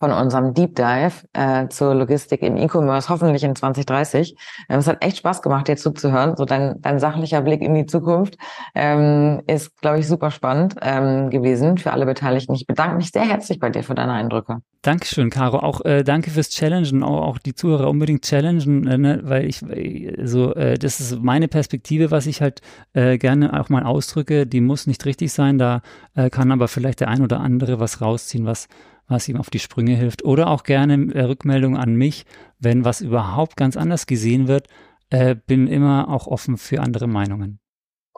[0.00, 4.34] von unserem Deep Dive äh, zur Logistik im E-Commerce, hoffentlich in 2030.
[4.70, 6.36] Ähm, es hat echt Spaß gemacht, dir zuzuhören.
[6.36, 8.38] So dein, dein sachlicher Blick in die Zukunft
[8.74, 12.54] ähm, ist, glaube ich, super spannend ähm, gewesen für alle Beteiligten.
[12.54, 14.62] Ich bedanke mich sehr herzlich bei dir für deine Eindrücke.
[14.80, 15.58] Dankeschön, Caro.
[15.58, 19.20] Auch äh, danke fürs Challengen, auch, auch die Zuhörer unbedingt challengen, äh, ne?
[19.24, 19.62] weil ich
[20.24, 22.62] so äh, das ist meine Perspektive, was ich halt
[22.94, 24.46] äh, gerne auch mal ausdrücke.
[24.46, 25.82] Die muss nicht richtig sein, da
[26.14, 28.68] äh, kann aber vielleicht der ein oder andere was rausziehen, was
[29.10, 30.24] was ihm auf die Sprünge hilft.
[30.24, 32.24] Oder auch gerne äh, Rückmeldung an mich,
[32.58, 34.68] wenn was überhaupt ganz anders gesehen wird.
[35.10, 37.58] Äh, bin immer auch offen für andere Meinungen.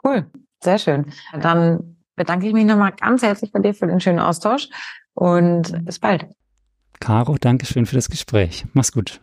[0.03, 0.27] Cool,
[0.63, 1.11] sehr schön.
[1.41, 4.69] Dann bedanke ich mich nochmal ganz herzlich bei dir für den schönen Austausch
[5.13, 6.27] und bis bald.
[6.99, 8.65] Caro, danke schön für das Gespräch.
[8.73, 9.21] Mach's gut.